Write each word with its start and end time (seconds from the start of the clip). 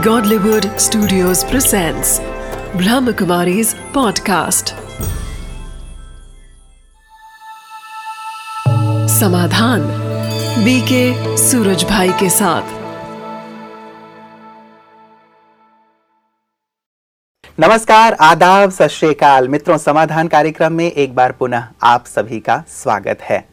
Godlywood 0.00 0.64
Studios 0.64 1.44
presents 1.44 2.20
Brahmakumari's 2.74 3.74
podcast. 3.74 4.70
Samadhan 9.08 9.80
BK 10.64 11.36
Suraj 11.36 11.84
Bhai 11.84 12.08
के 12.08 12.30
साथ। 12.30 12.62
नमस्कार, 17.60 18.12
आदाब, 18.12 18.70
सत 18.70 18.88
मित्रों, 19.48 19.78
समाधान 19.78 20.28
कार्यक्रम 20.28 20.72
में 20.72 20.92
एक 20.92 21.14
बार 21.14 21.32
पुनः 21.32 21.64
आप 21.82 22.06
सभी 22.06 22.40
का 22.40 22.64
स्वागत 22.68 23.18
है। 23.22 23.48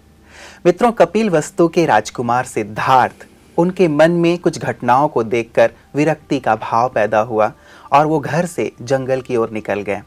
मित्रों, 0.66 0.92
कपिल 0.92 1.30
वस्तु 1.30 1.68
के 1.68 1.86
राजकुमार 1.86 2.46
सिद्धार्थ 2.46 3.27
उनके 3.58 3.88
मन 3.88 4.12
में 4.14 4.38
कुछ 4.38 4.60
घटनाओं 4.60 5.08
को 5.08 5.24
देखकर 5.24 5.72
विरक्ति 5.96 6.40
का 6.40 6.56
भाव 6.56 6.90
पैदा 6.90 7.20
हुआ 7.22 7.52
और 7.92 8.06
वो 8.06 8.20
घर 8.20 8.46
से 8.46 8.72
जंगल 8.82 9.22
की 9.22 9.36
ओर 9.36 9.52
निकल 9.52 9.82
गए। 9.82 10.02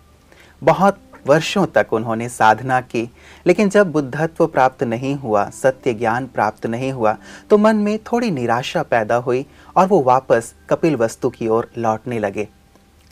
बहुत 0.63 0.99
वर्षों 1.27 1.65
तक 1.67 1.93
उन्होंने 1.93 2.29
साधना 2.29 2.81
की, 2.81 3.09
लेकिन 3.47 3.69
जब 3.69 3.91
बुद्धत्व 3.93 4.47
प्राप्त 4.47 4.83
नहीं 4.83 5.15
हुआ, 5.15 5.45
सत्य 5.51 5.95
ज्ञान 5.95 6.27
प्राप्त 6.27 6.67
नहीं 6.67 6.93
हुआ 6.93 7.17
तो 7.51 7.59
मन 7.59 7.77
में 7.77 7.99
थोड़ी 8.03 8.31
निराशा 8.31 8.83
पैदा 8.83 9.17
हुई 9.17 9.45
और 9.77 9.87
वो 9.87 10.03
वापस 10.03 10.55
कपिल 10.71 10.97
वस्तु 10.97 11.31
की 11.31 11.49
ओर 11.49 11.71
लौटने 11.79 12.19
लगे। 12.19 12.49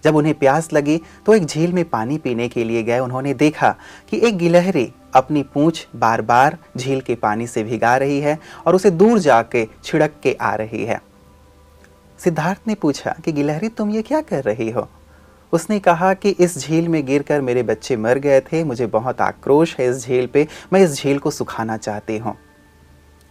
जब 0.04 0.16
उन्हें 0.16 0.34
प्यास 0.34 0.72
लगी 0.72 1.00
तो 1.26 1.34
एक 1.34 1.46
झील 1.46 1.72
में 1.72 1.84
पानी 1.84 2.18
पीने 2.18 2.48
के 2.48 2.64
लिए 2.64 2.82
गए। 2.82 2.98
उन्होंने 2.98 3.34
देखा 3.34 3.76
कि 4.10 4.20
एक 4.26 4.38
गिलहरी 4.38 4.92
अपनी 5.14 5.42
पूंछ 5.42 5.86
बार 5.96 6.22
बार 6.22 6.58
झील 6.76 7.00
के 7.00 7.14
पानी 7.14 7.46
से 7.46 7.64
भिगा 7.64 7.96
रही 7.96 8.20
है 8.20 8.38
और 8.66 8.74
उसे 8.74 8.90
दूर 8.90 9.18
जाके 9.18 9.68
छिड़क 9.84 10.14
के 10.22 10.36
आ 10.40 10.54
रही 10.54 10.84
है। 10.84 11.02
सिद्धार्थ 12.18 12.60
ने 12.68 12.74
पूछा 12.74 13.16
कि, 13.24 13.32
गिलहरी, 13.32 13.68
तुम 13.68 13.90
ये 13.90 14.02
क्या 14.02 14.20
कर 14.20 14.44
रही 14.44 14.70
हो? 14.70 14.88
उसने 15.52 15.78
कहा 15.78 16.14
कि, 16.14 16.30
इस 16.30 16.58
झील 16.58 16.88
में 16.88 17.06
गिरकर 17.06 17.40
मेरे 17.40 17.62
बच्चे 17.62 17.96
मर 17.96 18.18
गए 18.18 18.40
थे। 18.40 18.64
मुझे 18.64 18.86
बहुत 18.86 19.20
आक्रोश 19.20 19.76
है 19.80 19.90
इस 19.90 20.06
झील 20.06 20.26
पे। 20.26 20.46
मैं 20.72 20.80
इस 20.80 20.94
झील 20.94 21.18
को 21.18 21.30
सुखाना 21.30 21.76
चाहती 21.76 22.18
हूँ। 22.18 22.36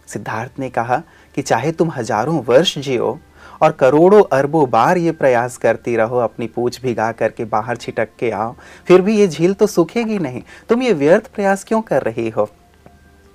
सिद्धार्थ 0.06 0.50
ने 0.58 0.70
कहा 0.70 1.02
कि, 1.34 1.42
चाहे 1.42 1.72
तुम 1.72 1.90
हज़ारों 1.90 2.42
वर्ष 2.44 2.78
जियो 2.78 3.18
और 3.60 3.72
करोड़ों 3.72 4.22
अरबों 4.32 4.68
बार 4.70 4.98
ये 4.98 5.12
प्रयास 5.12 5.56
करती 5.56 5.96
रहो, 5.96 6.18
अपनी 6.18 6.46
पूछ 6.46 6.80
भिगा 6.82 7.10
करके 7.12 7.44
बाहर 7.46 7.76
छिटक 7.76 8.08
के 8.18 8.30
आओ। 8.30 8.54
फिर 8.86 9.00
भी 9.00 9.16
ये 9.16 9.26
झील 9.28 9.54
तो 9.54 9.66
सूखेगी 9.66 10.18
नहीं। 10.18 10.42
तुम 10.68 10.82
ये 10.82 10.92
व्यर्थ 10.92 11.34
प्रयास 11.34 11.64
क्यों 11.64 11.80
कर 11.82 12.02
रही 12.02 12.28
हो? 12.28 12.48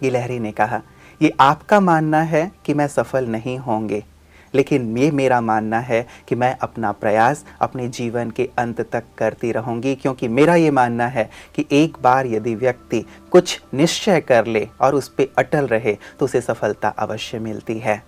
गिलहरी 0.02 0.40
ने 0.40 0.52
कहा, 0.52 0.82
ये 1.22 1.34
आपका 1.40 1.80
मानना 1.80 2.22
है 2.22 2.52
कि 2.66 2.74
मैं 2.74 2.88
सफल 2.88 3.28
नहीं 3.28 3.58
होंगे, 3.58 4.04
लेकिन 4.54 4.98
ये 4.98 5.10
मेरा 5.12 5.40
मानना 5.42 5.80
है 5.80 6.06
कि 6.28 6.36
मैं 6.36 6.56
अपना 6.58 6.92
प्रयास 6.92 7.44
अपने 7.62 7.88
जीवन 7.90 8.32
के 8.32 8.50
अंत 8.58 8.82
तक 8.92 9.04
करती 9.18 9.52
रहूँगी, 9.52 9.94
क्योंकि 9.96 10.28
मेरा 10.28 10.56
ये 10.56 10.72
मानना 10.72 11.08
है 11.08 11.30
कि 11.56 11.66
एक 11.72 11.98
बार 12.04 12.28
यदि 12.28 12.56
व्यक्ति 12.56 13.04
कुछ 13.32 13.60
निश्चय 13.74 14.22
कर 14.22 14.46
ले 14.46 14.68
और 14.82 14.96
उस 14.96 15.08
पर 15.10 15.34
अटल 15.38 15.68
रहे 15.68 15.98
तो 16.20 16.26
उसे 16.26 16.42
सफलता 16.42 16.90
अवश्य 16.90 17.40
मिलती 17.40 17.78
है। 17.80 18.02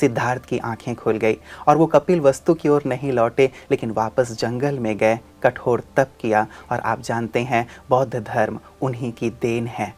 सिद्धार्थ 0.00 0.44
की 0.44 0.58
आँखें 0.58 0.94
खुल 0.94 1.16
गई 1.16 1.36
और 1.68 1.76
वो 1.76 1.86
कपिल 1.86 2.20
वस्तु 2.20 2.54
की 2.54 2.68
ओर 2.68 2.82
नहीं 2.86 3.12
लौटे, 3.12 3.50
लेकिन 3.70 3.90
वापस 3.90 4.32
जंगल 4.32 4.78
में 4.78 4.96
गए, 4.98 5.18
कठोर 5.42 5.82
तप 5.96 6.08
किया 6.20 6.46
और 6.72 6.80
आप 6.80 7.00
जानते 7.00 7.40
हैं 7.40 7.66
बौद्ध 7.90 8.16
धर्म 8.16 8.58
उन्हीं 8.82 9.12
की 9.12 9.30
देन 9.30 9.66
है। 9.66 9.94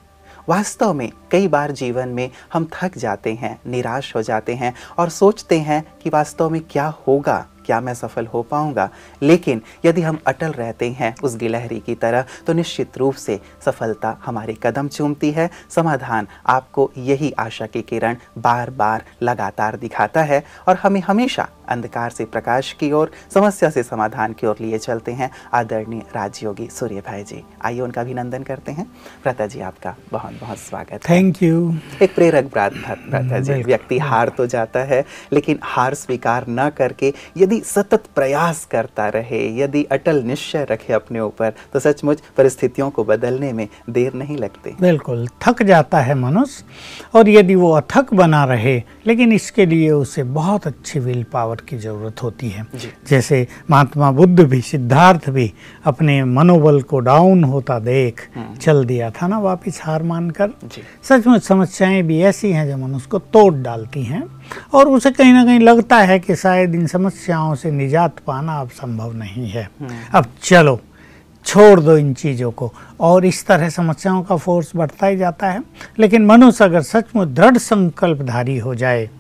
वास्तव 0.49 0.93
में 0.93 1.11
कई 1.31 1.49
बार 1.49 1.71
जीवन 1.71 2.09
में 2.09 2.31
हम 2.53 2.69
थक 2.73 2.99
जाते 2.99 3.33
हैं, 3.35 3.61
निराश 3.67 4.17
हो 4.17 4.23
जाते 4.23 4.55
हैं 4.55 4.75
और 4.99 5.09
सोचते 5.09 5.59
हैं 5.61 5.85
कि 6.03 6.11
वास्तव 6.11 6.51
में 6.51 6.61
क्या 6.61 6.87
होगा। 7.07 7.47
क्या 7.69 7.81
मैं 7.81 7.95
सफल 7.95 8.27
हो 8.27 8.43
पाऊँगा? 8.43 8.89
लेकिन 9.23 9.63
यदि 9.85 10.03
हम 10.03 10.19
अटल 10.27 10.53
रहते 10.53 10.91
हैं 10.91 11.15
उस 11.23 11.37
गिलहरी 11.37 11.81
की 11.81 11.95
तरह 11.95 12.25
तो 12.47 12.53
निश्चित 12.53 12.99
रूप 12.99 13.15
से 13.15 13.41
सफलता 13.65 14.17
हमारे 14.25 14.57
कदम 14.63 14.89
चूमती 14.89 15.31
है। 15.31 15.49
समाधान 15.71 16.27
आपको 16.47 16.91
यही 16.99 17.31
आशा 17.39 17.67
की 17.67 17.83
किरण 17.83 18.17
बार 18.39 18.71
बार 18.71 19.05
लगातार 19.23 19.77
दिखाता 19.77 20.23
है 20.23 20.43
और 20.69 20.77
हमें 20.77 21.01
हमेशा 21.01 21.49
अंधकार 21.69 22.11
से 22.11 22.25
प्रकाश 22.27 22.73
की 22.73 22.91
ओर 22.93 23.11
समस्या 23.35 23.71
से 23.71 23.83
समाधान 23.83 24.33
की 24.33 24.47
ओर 24.47 24.57
लिए 24.61 24.79
चलते 24.79 25.13
हैं 25.13 25.31
आदरणीय 25.55 26.03
राजयोगी 26.15 26.69
सूर्य 26.71 27.01
भाई 27.07 27.25
जी। 27.25 27.43
आइए 27.65 27.81
उनका 27.81 28.01
अभिनंदन 28.01 28.43
करते 28.43 28.73
हैं। 28.73 28.87
प्रता 29.23 29.47
जी 29.47 29.61
आपका 29.63 29.95
बहुत 30.13 30.33
बहुत 30.41 30.59
स्वागत 30.59 31.09
थैंक 31.09 31.43
यू 31.43 31.75
एक 32.03 32.15
प्रेरक 32.15 32.45
बात 32.55 32.73
प्रता 32.87 33.39
जी 33.41 33.63
व्यक्ति 33.63 33.99
हार 34.01 34.29
तो 34.29 34.47
जाता 34.47 34.81
है 34.85 35.05
लेकिन 35.33 35.59
हार 35.65 35.95
स्वीकार 35.95 36.45
न 36.49 36.69
करके 36.77 37.13
यदि 37.37 37.61
सतत 37.67 38.05
प्रयास 38.15 38.65
करता 38.71 39.09
रहे 39.11 39.41
यदि 39.59 39.85
अटल 39.93 40.23
निश्चय 40.23 40.67
रखे 40.71 40.93
अपने 40.93 41.21
ऊपर 41.21 41.53
तो 41.73 41.81
सचमुच 41.81 42.23
परिस्थितियों 42.37 42.91
को 42.91 43.05
बदलने 43.05 43.53
में 43.53 43.67
देर 43.91 44.15
नहीं 44.15 44.37
लगती। 44.37 44.75
बिल्कुल 44.81 45.27
थक 45.43 45.63
जाता 45.63 46.01
है 46.01 46.15
मनुष्य 46.15 46.65
और 47.15 47.29
यदि 47.29 47.55
वो 47.55 47.71
अथक 47.73 48.13
बना 48.15 48.45
रहे 48.45 48.77
लेकिन 49.09 49.33
इसके 49.33 49.67
लिए 49.67 49.91
उसे 49.91 50.23
बहुत 50.23 50.67
अच्छी 50.67 50.99
विल 50.99 51.23
पावर 51.33 51.57
की 51.69 51.79
ज़रूरत 51.79 52.23
होती 52.23 52.49
है। 52.49 52.67
जैसे 53.09 53.47
महात्मा 53.71 54.11
बुद्ध 54.13 54.41
भी 54.41 54.61
सिद्धार्थ 54.61 55.31
भी 55.31 55.53
अपने 55.85 56.25
मनोबल 56.25 56.81
को 56.83 56.99
डाउन 57.01 57.45
होता 57.45 57.79
देख 57.79 58.21
हम्म। 58.37 58.57
चल 58.57 58.85
दिया 58.85 59.11
था 59.11 59.29
ना 59.29 59.39
वापिस 59.39 59.83
हार 59.83 60.03
मानकर। 60.03 60.51
सचमुच 61.03 61.43
समस्याएँ 61.43 62.03
भी 62.03 62.21
ऐसी 62.23 62.53
हैं 62.53 62.67
जो 62.69 62.77
मनुष्य 62.77 63.09
को 63.11 63.19
तोड़ 63.19 63.55
डालती 63.55 64.03
हैं 64.03 64.23
और 64.75 64.89
उसे 64.89 65.11
कहीं 65.11 65.33
ना 65.33 65.45
कहीं 65.45 65.61
लगता 65.61 65.97
है 65.97 66.19
कि 66.19 66.37
शायद 66.37 66.75
इन 66.75 66.87
समस्याओं 66.87 67.55
से 67.55 67.71
निजात 67.71 68.19
पाना 68.19 68.61
अब 68.61 68.69
संभव 68.69 69.13
नहीं 69.13 69.49
है। 69.51 69.69
हम्म। 69.81 69.97
अब 70.15 70.27
चलो 70.43 70.81
छोड़ 71.49 71.81
दो 71.81 71.97
इन 71.97 72.15
चीज़ों 72.15 72.51
को। 72.51 72.73
और 73.01 73.25
इस 73.25 73.47
तरह 73.47 73.69
समस्याओं 73.69 74.23
का 74.23 74.37
फोर्स 74.37 74.73
बढ़ता 74.77 75.07
ही 75.07 75.17
जाता 75.17 75.47
है। 75.47 75.63
लेकिन 75.99 76.27
मनुष्य 76.27 76.65
अगर 76.65 76.83
सचमुच 76.83 77.29
दृढ़ 77.29 77.57
संकल्पधारी 77.57 78.59
हो 78.59 78.75
जाए, 78.75 79.11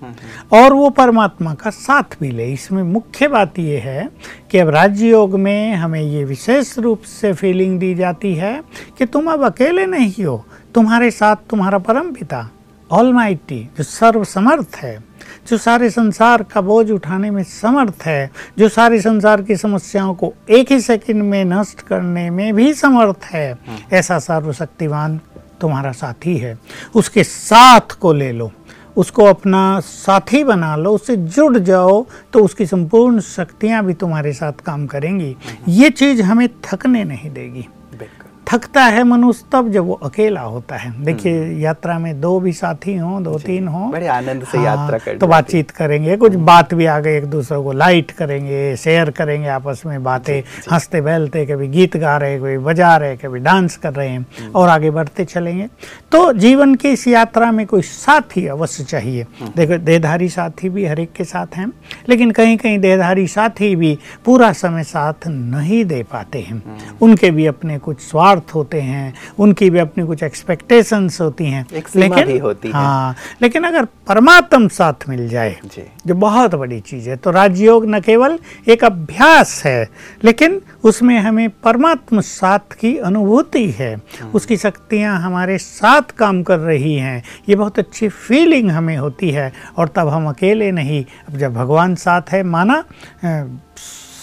और 0.52 0.72
वो 0.72 0.90
परमात्मा 0.90 1.54
का 1.54 1.70
साथ 1.70 2.20
भी 2.20 2.30
ले, 2.30 2.52
इसमें 2.52 2.82
मुख्य 2.82 3.28
बात 3.28 3.58
ये 3.58 3.78
है 3.78 4.08
कि 4.50 4.58
अब 4.58 4.68
राज्य 4.68 5.08
योग 5.08 5.34
में 5.34 5.74
हमें 5.74 6.00
ये 6.00 6.24
विशेष 6.24 6.78
रूप 6.78 7.02
से 7.02 7.32
फीलिंग 7.32 7.78
दी 7.80 7.94
जाती 7.94 8.34
है 8.34 8.62
कि 8.98 9.06
तुम 9.06 9.32
अब 9.32 9.44
अकेले 9.44 9.86
नहीं 9.86 10.24
हो। 10.24 10.44
तुम्हारे 10.74 11.10
साथ 11.10 11.36
तुम्हारा 11.50 11.78
परम 11.78 12.12
पिता 12.12 12.50
ऑल 12.90 13.36
जो 13.48 13.82
सर्वसमर्थ 13.82 14.76
है 14.76 15.07
जो 15.48 15.56
सारे 15.58 15.88
संसार 15.90 16.42
का 16.42 16.60
बोझ 16.60 16.90
उठाने 16.90 17.30
में 17.30 17.42
समर्थ 17.42 18.02
है, 18.02 18.30
जो 18.58 18.68
सारे 18.68 19.00
संसार 19.00 19.42
की 19.42 19.56
समस्याओं 19.56 20.14
को 20.14 20.32
एक 20.50 20.72
ही 20.72 20.80
सेकंड 20.80 21.22
में 21.22 21.44
नष्ट 21.44 21.80
करने 21.80 22.28
में 22.30 22.54
भी 22.54 22.72
समर्थ 22.74 23.24
है। 23.24 23.58
ऐसा 23.92 24.18
सर्वशक्तिवान 24.18 25.20
तुम्हारा 25.60 25.92
साथी 25.92 26.36
है 26.36 26.56
उसके 26.94 27.24
साथ 27.24 27.98
को 28.00 28.12
ले 28.12 28.30
लो, 28.32 28.50
उसको 28.96 29.24
अपना 29.24 29.80
साथी 29.80 30.42
बना 30.44 30.74
लो, 30.76 30.94
उससे 30.94 31.16
जुड़ 31.16 31.58
जाओ 31.58 32.04
तो 32.32 32.44
उसकी 32.44 32.66
संपूर्ण 32.66 33.20
शक्तियाँ 33.20 33.84
भी 33.84 33.94
तुम्हारे 33.94 34.32
साथ 34.32 34.64
काम 34.66 34.86
करेंगी। 34.86 35.36
ये 35.68 35.90
चीज़ 35.90 36.22
हमें 36.22 36.48
थकने 36.64 37.04
नहीं 37.04 37.30
देगी 37.30 37.68
थकता 38.48 38.82
है 38.82 39.02
मनुष्य 39.04 39.44
तब 39.52 39.68
जब 39.72 39.84
वो 39.86 39.94
अकेला 40.02 40.40
होता 40.40 40.76
है। 40.76 40.90
देखिए 41.04 41.32
हम्म। 41.38 41.58
यात्रा 41.60 41.98
में 41.98 42.20
दो 42.20 42.38
भी 42.40 42.52
साथी 42.52 42.94
हों 42.96 43.22
दो 43.22 43.38
तीन 43.38 43.66
हों 43.68 43.90
बड़े 43.90 44.06
आनंद 44.08 44.44
से 44.44 44.58
हाँ, 44.58 44.64
यात्रा 44.64 44.98
कर 44.98 45.16
तो 45.18 45.26
बातचीत 45.26 45.70
करेंगे 45.70 46.16
कुछ 46.16 46.32
हम्म। 46.34 46.44
बात 46.46 46.72
भी 46.74 46.86
आ 46.86 46.98
गई 47.00 47.16
एक 47.16 47.24
दूसरे 47.30 47.58
को 47.62 47.72
लाइट 47.72 48.10
करेंगे 48.10 48.76
शेयर 48.76 49.10
करेंगे 49.10 49.48
आपस 49.48 49.82
में 49.86 50.02
बातें 50.04 50.42
हँसते 50.72 51.00
बहलते 51.00 51.44
कभी 51.46 51.68
गीत 51.68 51.96
गा 51.96 52.16
रहे 52.16 52.38
कभी 52.38 52.56
बजा 52.58 52.96
रहे 52.96 53.16
कभी 53.16 53.38
डांस 53.38 53.76
कर 53.76 53.92
रहे 53.92 54.08
हैं 54.08 54.20
हम्म। 54.40 54.50
और 54.54 54.68
आगे 54.68 54.90
बढ़ते 54.90 55.24
चलेंगे। 55.24 55.66
तो 56.12 56.32
जीवन 56.32 56.74
की 56.74 56.88
इस 56.88 57.06
यात्रा 57.08 57.50
में 57.52 57.66
कोई 57.66 57.82
साथी 57.82 58.46
अवश्य 58.46 58.84
चाहिए। 58.84 59.26
देखो 59.56 59.78
देहधारी 59.78 60.28
साथी 60.28 60.68
भी 60.68 60.86
हर 60.86 61.00
एक 61.00 61.12
के 61.12 61.24
साथ 61.24 61.56
हैं 61.56 61.70
लेकिन 62.08 62.30
कहीं 62.30 62.56
कहीं 62.56 62.78
देहधारी 62.78 63.26
साथी 63.26 63.74
भी 63.76 63.96
पूरा 64.24 64.52
समय 64.54 64.84
साथ 64.84 65.26
नहीं 65.28 65.84
दे 65.84 66.02
पाते 66.02 66.40
हैं। 66.40 66.62
उनके 67.02 67.30
भी 67.30 67.46
अपने 67.46 67.78
कुछ 67.78 68.00
स्वार्थ 68.00 68.36
स्वार्थ 68.38 68.54
होते 68.54 68.80
हैं 68.80 69.14
उनकी 69.38 69.70
भी 69.70 69.78
अपनी 69.78 70.04
कुछ 70.06 70.22
एक्सपेक्टेशंस 70.22 71.20
होती 71.20 71.44
हैं। 71.44 71.66
लेकिन 71.96 72.26
भी 72.26 72.38
होती 72.38 72.70
हाँ। 72.70 73.10
है। 73.10 73.16
लेकिन 73.42 73.64
अगर 73.64 73.84
परमात्म 73.84 74.68
साथ 74.68 75.08
मिल 75.08 75.28
जाए 75.28 75.56
जो। 76.06 76.14
बहुत 76.14 76.54
बड़ी 76.54 76.80
चीज़ 76.80 77.08
है 77.10 77.16
तो 77.16 77.30
राजयोग 77.30 77.86
न 77.86 78.00
केवल 78.00 78.38
एक 78.68 78.84
अभ्यास 78.84 79.62
है 79.64 79.88
लेकिन 80.24 80.60
उसमें 80.84 81.18
हमें 81.18 81.48
परमात्म 81.50 82.20
साथ 82.20 82.74
की 82.80 82.96
अनुभूति 82.98 83.70
है। 83.70 83.94
हम्म। 83.94 84.30
उसकी 84.34 84.56
शक्तियाँ 84.56 85.20
हमारे 85.20 85.58
साथ 85.58 86.02
काम 86.18 86.42
कर 86.42 86.58
रही 86.58 86.94
हैं। 86.94 87.22
ये 87.48 87.54
बहुत 87.56 87.78
अच्छी 87.78 88.08
फीलिंग 88.08 88.70
हमें 88.70 88.96
होती 88.96 89.30
है 89.30 89.52
और 89.76 89.88
तब 89.88 90.08
हम 90.08 90.28
अकेले 90.28 90.70
नहीं। 90.72 91.04
अब 91.28 91.36
जब 91.38 91.54
भगवान 91.54 91.94
साथ 91.94 92.22
है 92.32 92.42
माना 92.42 92.84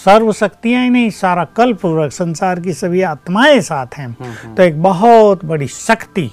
सर्व 0.06 0.32
शक्तियाँ 0.32 0.82
ही 0.82 0.90
नहीं 0.90 1.10
सारा 1.10 1.44
कल्प 1.56 1.84
वर्ग 1.84 2.10
संसार 2.12 2.60
की 2.60 2.72
सभी 2.72 3.00
आत्माएँ 3.02 3.60
साथ 3.60 3.94
हैं 3.96 4.06
हम्म, 4.06 4.32
हम्म। 4.32 4.54
तो 4.54 4.62
एक 4.62 4.82
बहुत 4.82 5.44
बड़ी 5.44 5.66
शक्ति 5.68 6.30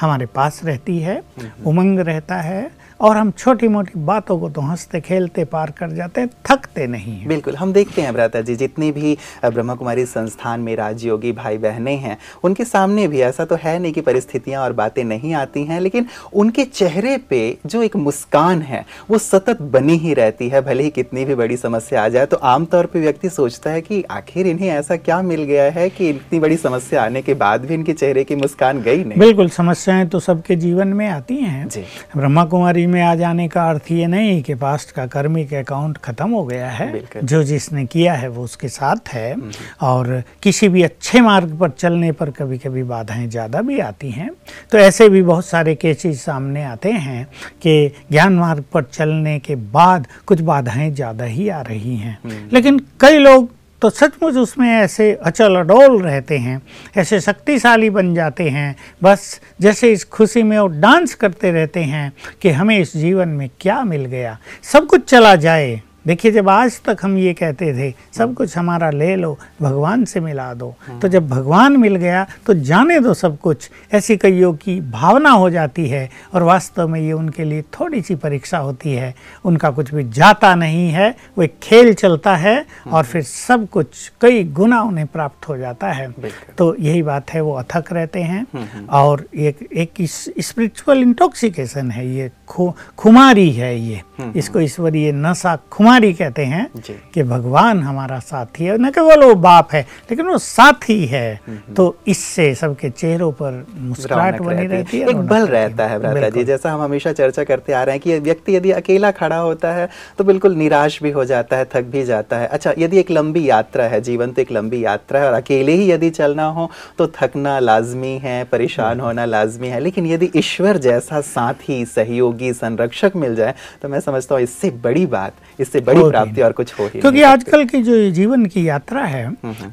हमारे 0.00 0.26
पास 0.26 0.60
रहती 0.64 0.98
है 0.98 1.16
हम्म, 1.38 1.50
उमंग 1.66 1.98
रहता 1.98 2.36
है 2.40 2.62
और 3.00 3.16
हम 3.16 3.30
छोटी 3.30 3.68
मोटी 3.68 4.00
बातों 4.00 4.38
को 4.40 4.50
तो 4.50 4.60
हँसते 4.60 5.00
खेलते 5.00 5.44
पार 5.44 5.70
कर 5.70 5.90
जाते 5.90 6.20
हैं 6.20 6.30
थकते 6.46 6.86
नहीं 6.86 7.12
हैं। 7.12 7.28
बिल्कुल 7.28 7.56
हम 7.56 7.72
देखते 7.72 8.02
हैं 8.02 8.12
भ्राता 8.12 8.40
जी 8.40 8.56
जितनी 8.56 8.90
भी 8.92 9.16
ब्रह्मा 9.44 9.74
कुमारी 9.74 10.04
संस्थान 10.06 10.60
में 10.60 10.74
राजयोगी 10.76 11.32
भाई 11.32 11.58
बहनें 11.58 11.96
हैं 11.96 12.16
उनके 12.44 12.64
सामने 12.64 13.06
भी 13.08 13.20
ऐसा 13.20 13.44
तो 13.44 13.54
है 13.54 13.78
नहीं 13.78 13.92
कि 13.92 14.00
परिस्थितियाँ 14.00 14.62
और 14.62 14.72
बातें 14.72 15.02
नहीं 15.04 15.34
आती 15.34 15.64
हैं 15.64 15.80
लेकिन 15.80 16.06
उनके 16.32 16.64
चेहरे 16.64 17.16
पे 17.30 17.42
जो 17.66 17.82
एक 17.82 17.96
मुस्कान 17.96 18.62
है 18.62 18.84
वो 19.10 19.18
सतत 19.18 19.62
बनी 19.72 19.96
ही 19.96 20.14
रहती 20.14 20.48
है 20.48 20.60
भले 20.60 20.82
ही 20.82 20.90
कितनी 20.90 21.24
भी 21.24 21.34
बड़ी 21.34 21.56
समस्या 21.56 22.04
आ 22.04 22.08
जाए। 22.08 22.26
तो 22.26 22.36
आमतौर 22.36 22.86
पर 22.86 22.98
व्यक्ति 22.98 23.28
सोचता 23.28 23.70
है 23.70 23.80
कि 23.80 24.02
आखिर 24.10 24.46
इन्हें 24.46 24.68
ऐसा 24.68 24.96
क्या 24.96 25.20
मिल 25.22 25.42
गया 25.42 25.64
है 25.72 25.88
कि 25.90 26.08
इतनी 26.08 26.38
बड़ी 26.40 26.56
समस्या 26.56 27.02
आने 27.04 27.22
के 27.22 27.34
बाद 27.34 27.64
भी 27.64 27.74
इनके 27.74 27.92
चेहरे 27.92 28.24
की 28.24 28.36
मुस्कान 28.36 28.80
गई 28.82 29.04
नहीं? 29.04 29.18
बिल्कुल 29.18 29.48
समस्याएँ 29.48 30.06
तो 30.08 30.20
सबके 30.20 30.56
जीवन 30.56 30.88
में 30.88 31.06
आती 31.08 31.36
हैं। 31.36 31.68
जी। 31.68 31.84
ब्रह्मा 32.16 32.44
कुमारी 32.44 32.83
में 32.86 33.00
आ 33.02 33.14
जाने 33.14 33.46
का 33.48 33.68
अर्थ 33.70 33.90
ये 33.92 34.06
नहीं 34.06 34.42
कि 34.42 34.54
पास्ट 34.56 34.90
का 34.90 35.06
कर्मिक 35.06 35.54
अकाउंट 35.54 35.96
खत्म 35.98 36.30
हो 36.30 36.44
गया 36.44 36.68
है। 36.70 37.02
जो 37.16 37.42
जिसने 37.42 37.84
किया 37.86 38.14
है 38.14 38.28
वो 38.28 38.44
उसके 38.44 38.68
साथ 38.68 39.08
है। 39.08 39.34
और 39.82 40.22
किसी 40.42 40.68
भी 40.68 40.82
अच्छे 40.82 41.20
मार्ग 41.20 41.56
पर 41.58 41.70
चलने 41.70 42.12
पर 42.12 42.30
कभी 42.30 42.58
कभी 42.58 42.82
बाधाएँ 42.84 43.28
ज़्यादा 43.28 43.62
भी 43.62 43.78
आती 43.80 44.10
हैं। 44.10 44.30
तो 44.72 44.78
ऐसे 44.78 45.08
भी 45.08 45.22
बहुत 45.22 45.46
सारे 45.46 45.74
केसेस 45.74 46.22
सामने 46.24 46.64
आते 46.64 46.92
हैं 46.92 47.24
कि 47.62 47.92
ज्ञान 48.10 48.32
मार्ग 48.34 48.64
पर 48.72 48.82
चलने 48.84 49.38
के 49.38 49.56
बाद 49.72 50.06
कुछ 50.26 50.40
बाधाएँ 50.42 50.90
ज़्यादा 50.92 51.24
ही 51.24 51.48
आ 51.48 51.60
रही 51.62 51.96
हैं। 51.96 52.18
लेकिन 52.52 52.78
कई 53.00 53.18
लोग 53.18 53.50
तो 53.84 53.90
सचमुच 53.90 54.34
उसमें 54.34 54.68
ऐसे 54.68 55.12
अचल 55.22 55.56
अडोल 55.56 56.02
रहते 56.02 56.38
हैं, 56.38 56.62
ऐसे 56.96 57.20
शक्तिशाली 57.20 57.90
बन 57.90 58.14
जाते 58.14 58.48
हैं। 58.48 58.76
बस 59.02 59.40
जैसे 59.60 59.92
इस 59.92 60.04
खुशी 60.04 60.42
में 60.42 60.58
वो 60.58 60.66
डांस 60.66 61.14
करते 61.14 61.50
रहते 61.50 61.80
हैं 61.80 62.12
कि 62.42 62.50
हमें 62.50 62.78
इस 62.78 62.96
जीवन 62.96 63.28
में 63.28 63.50
क्या 63.60 63.82
मिल 63.84 64.04
गया। 64.04 64.38
सब 64.62 64.86
कुछ 64.86 65.04
चला 65.04 65.36
जाए। 65.36 65.82
देखिए 66.06 66.32
जब 66.32 66.48
आज 66.48 66.80
तक 66.82 66.98
हम 67.02 67.16
ये 67.18 67.32
कहते 67.34 67.72
थे 67.74 67.92
सब 68.12 68.34
कुछ 68.34 68.56
हमारा 68.58 68.90
ले 68.90 69.14
लो 69.16 69.38
भगवान 69.62 70.04
से 70.04 70.20
मिला 70.20 70.52
दो। 70.54 70.74
तो 71.02 71.08
जब 71.08 71.28
भगवान 71.28 71.76
मिल 71.76 71.96
गया 71.96 72.26
तो 72.46 72.54
जाने 72.54 72.98
दो 73.00 73.14
सब 73.14 73.38
कुछ। 73.38 73.68
ऐसी 73.92 74.16
कईयों 74.16 74.52
की 74.54 74.80
भावना 74.80 75.30
हो 75.30 75.48
जाती 75.50 75.86
है 75.88 76.08
और 76.34 76.42
वास्तव 76.42 76.88
में 76.88 77.00
ये 77.00 77.12
उनके 77.12 77.44
लिए 77.44 77.62
थोड़ी 77.80 78.02
सी 78.02 78.14
परीक्षा 78.14 78.58
होती 78.58 78.92
है। 78.92 79.14
उनका 79.44 79.70
कुछ 79.70 79.94
भी 79.94 80.04
जाता 80.10 80.54
नहीं 80.54 80.88
है 80.90 81.08
वो 81.38 81.44
एक 81.44 81.54
खेल 81.62 81.92
चलता 81.94 82.36
है 82.36 82.64
और 82.92 83.04
फिर 83.04 83.22
सब 83.22 83.68
कुछ 83.68 84.12
कई 84.20 84.44
गुना 84.44 84.82
उन्हें 84.82 85.06
प्राप्त 85.06 85.48
हो 85.48 85.56
जाता 85.56 85.92
है। 85.92 86.10
तो 86.58 86.74
यही 86.80 87.02
बात 87.02 87.30
है 87.30 87.40
वो 87.40 87.52
अथक 87.54 87.92
रहते 87.92 88.22
हैं। 88.22 88.86
और 88.86 89.24
एक 89.34 89.68
एक 89.72 90.06
स्पिरिचुअल 90.40 90.98
इंटॉक्सिकेशन 90.98 91.90
है 91.90 92.08
ये 92.08 92.30
खु, 92.48 92.72
खुमारी 92.96 93.50
है 93.50 93.78
ये। 93.80 94.00
इसको 94.36 94.60
ईश्वरीय 94.60 95.10
नशा 95.12 95.54
खुमारी 95.72 96.12
कहते 96.14 96.44
हैं 96.44 96.66
कि 97.14 97.22
भगवान 97.24 97.82
हमारा 97.82 98.18
साथी 98.20 98.64
है। 98.64 98.76
न 98.78 98.90
केवल 98.90 99.24
वो 99.24 99.34
बाप 99.36 99.72
है 99.72 99.80
लेकिन 100.10 100.26
वो 100.26 100.38
साथी 100.38 101.04
है। 101.06 101.40
तो 101.76 101.84
इससे 102.06 102.54
सबके 102.54 102.90
चेहरों 102.90 103.30
पर 103.32 103.64
मुस्कुराहट 103.78 104.40
बनी 104.40 104.66
रहती 104.66 105.00
है। 105.00 105.08
एक 105.10 105.16
बल 105.18 105.46
रहता 105.46 105.86
है। 105.86 105.98
भ्राता 106.00 106.28
जी। 106.30 106.44
जैसा 106.44 106.72
हम 106.72 106.80
हमेशा 106.82 107.12
चर्चा 107.12 107.44
करते 107.44 107.72
आ 107.72 107.82
रहे 107.82 107.94
हैं 107.94 108.02
कि 108.02 108.18
व्यक्ति 108.20 108.56
यदि 108.56 108.70
अकेला 108.72 109.10
खड़ा 109.12 109.36
होता 109.38 109.72
है 109.72 109.88
तो 110.18 110.24
बिल्कुल 110.24 110.54
निराश 110.54 111.02
भी 111.02 111.10
हो 111.10 111.24
जाता 111.24 111.56
है 111.56 111.64
थक 111.74 111.84
भी 111.92 112.04
जाता 112.04 112.38
है। 112.38 112.46
अच्छा 112.48 112.74
यदि 112.78 112.98
एक 112.98 113.10
लंबी 113.10 113.48
यात्रा 113.48 113.84
है 113.84 114.00
जीवन 114.00 114.32
तो 114.32 114.42
एक 114.42 114.52
लंबी 114.52 114.84
यात्रा 114.84 115.20
है 115.20 115.26
और 115.26 115.34
अकेले 115.34 115.72
ही 115.72 115.90
यदि 115.90 116.10
चलना 116.12 116.46
हो 116.48 116.70
तो 116.98 117.06
थकना 117.16 117.58
लाजमी 117.60 118.16
है 118.18 118.42
परेशान 118.44 119.00
होना 119.00 119.24
लाजमी 119.24 119.68
है। 119.68 119.80
लेकिन 119.80 120.06
यदि 120.06 120.30
ईश्वर 120.36 120.76
जैसा 120.78 121.20
साथी 121.24 121.84
सहयोगी 121.86 122.52
संरक्षक 122.54 123.12
मिल 123.16 123.34
जाए 123.36 123.54
तो 123.82 123.88
मैं 123.88 124.00
समझता 124.04 124.34
हूँ 124.34 124.42
इससे 124.42 124.70
बड़ी 124.84 125.04
बात 125.06 125.32
इससे 125.60 125.80
बड़ी 125.80 126.00
प्राप्ति 126.00 126.42
और 126.42 126.52
कुछ 126.52 126.72
हो 126.78 126.86
ही 126.86 127.00
क्योंकि 127.00 127.22
आजकल 127.24 127.64
की 127.64 127.82
जो 127.82 127.98
जीवन 128.12 128.46
की 128.46 128.66
यात्रा 128.68 129.04
है 129.04 129.24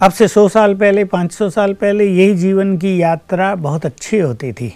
अब 0.01 0.11
से 0.11 0.27
सौ 0.27 0.47
साल 0.49 0.75
पहले 0.75 1.05
पाँच 1.05 1.31
सौ 1.31 1.49
साल 1.49 1.73
पहले 1.73 2.05
यही 2.05 2.35
जीवन 2.37 2.77
की 2.77 3.01
यात्रा 3.01 3.53
बहुत 3.57 3.85
अच्छी 3.85 4.19
होती 4.19 4.51
थी। 4.53 4.73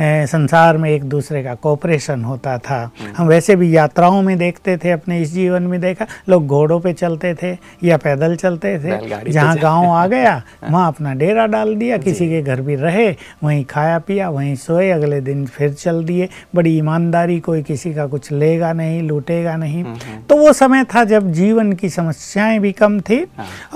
संसार 0.00 0.76
में 0.78 0.88
एक 0.90 1.04
दूसरे 1.08 1.42
का 1.42 1.54
कोऑपरेशन 1.54 2.24
होता 2.24 2.56
था। 2.58 2.78
हम 3.16 3.26
वैसे 3.28 3.56
भी 3.56 3.74
यात्राओं 3.76 4.20
में 4.22 4.36
देखते 4.38 4.76
थे 4.76 4.90
अपने 4.90 5.20
इस 5.22 5.32
जीवन 5.32 5.62
में 5.62 5.80
देखा 5.80 6.06
लोग 6.28 6.46
घोड़ों 6.46 6.78
पे 6.80 6.92
चलते 6.92 7.34
थे 7.42 7.56
या 7.84 7.96
पैदल 7.96 8.36
चलते 8.36 8.78
थे। 8.78 9.30
जहाँ 9.30 9.56
गाँव 9.58 9.90
आ 9.90 10.06
गया 10.06 10.42
वहाँ 10.70 10.86
अपना 10.88 11.14
डेरा 11.14 11.46
डाल 11.46 11.74
दिया 11.76 11.98
किसी 11.98 12.28
के 12.28 12.42
घर 12.42 12.60
भी 12.60 12.74
रहे 12.76 13.08
वहीं 13.42 13.64
खाया 13.64 13.98
पिया 13.98 14.28
वहीं 14.30 14.54
सोए 14.56 14.90
अगले 14.90 15.20
दिन 15.20 15.44
फिर 15.46 15.72
चल 15.74 16.02
दिए। 16.04 16.28
बड़ी 16.54 16.76
ईमानदारी 16.78 17.38
कोई 17.40 17.62
किसी 17.62 17.94
का 17.94 18.06
कुछ 18.06 18.30
लेगा 18.32 18.72
नहीं। 18.72 18.93
लूटेगा 19.02 19.56
नहीं। 19.56 19.84
तो 20.28 20.36
वो 20.36 20.52
समय 20.52 20.84
था 20.84 21.04
जब 21.04 21.30
जीवन 21.32 21.72
की 21.72 21.88
समस्याएँ 21.90 22.58
भी 22.58 22.72
कम 22.72 23.00
थी 23.00 23.22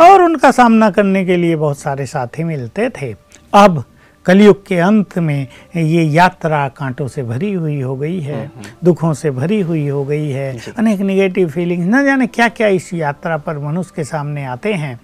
और 0.01 0.23
उनका 0.23 0.51
सामना 0.51 0.91
करने 0.91 1.25
के 1.25 1.37
लिए 1.37 1.57
बहुत 1.57 1.79
सारे 1.79 2.07
साथी 2.07 2.45
मिलते 2.45 2.89
थे। 2.91 3.15
अब 3.53 3.85
कलयुग 4.27 4.67
के 4.67 4.79
अंत 4.79 5.17
में 5.19 5.47
ये 5.77 6.03
यात्रा 6.05 6.67
कांटों 6.69 7.07
से 7.09 7.23
भरी 7.23 7.53
हुई 7.53 7.81
हो 7.81 7.95
गई 7.97 8.21
है 8.21 8.51
दुखों 8.85 9.13
से 9.15 9.31
भरी 9.31 9.61
हुई 9.61 9.87
हो 9.89 10.05
गई 10.05 10.29
है। 10.29 10.51
अनेक 10.79 11.01
निगेटिव 11.01 11.49
फीलिंग्स 11.49 11.87
न 11.95 12.05
जाने 12.05 12.27
क्या 12.27 12.49
क्या 12.49 12.69
इस 12.69 12.93
यात्रा 12.95 13.37
पर 13.37 13.59
मनुष्य 13.59 13.93
के 13.97 14.05
सामने 14.05 14.45
आते 14.45 14.73
हैं। 14.75 14.99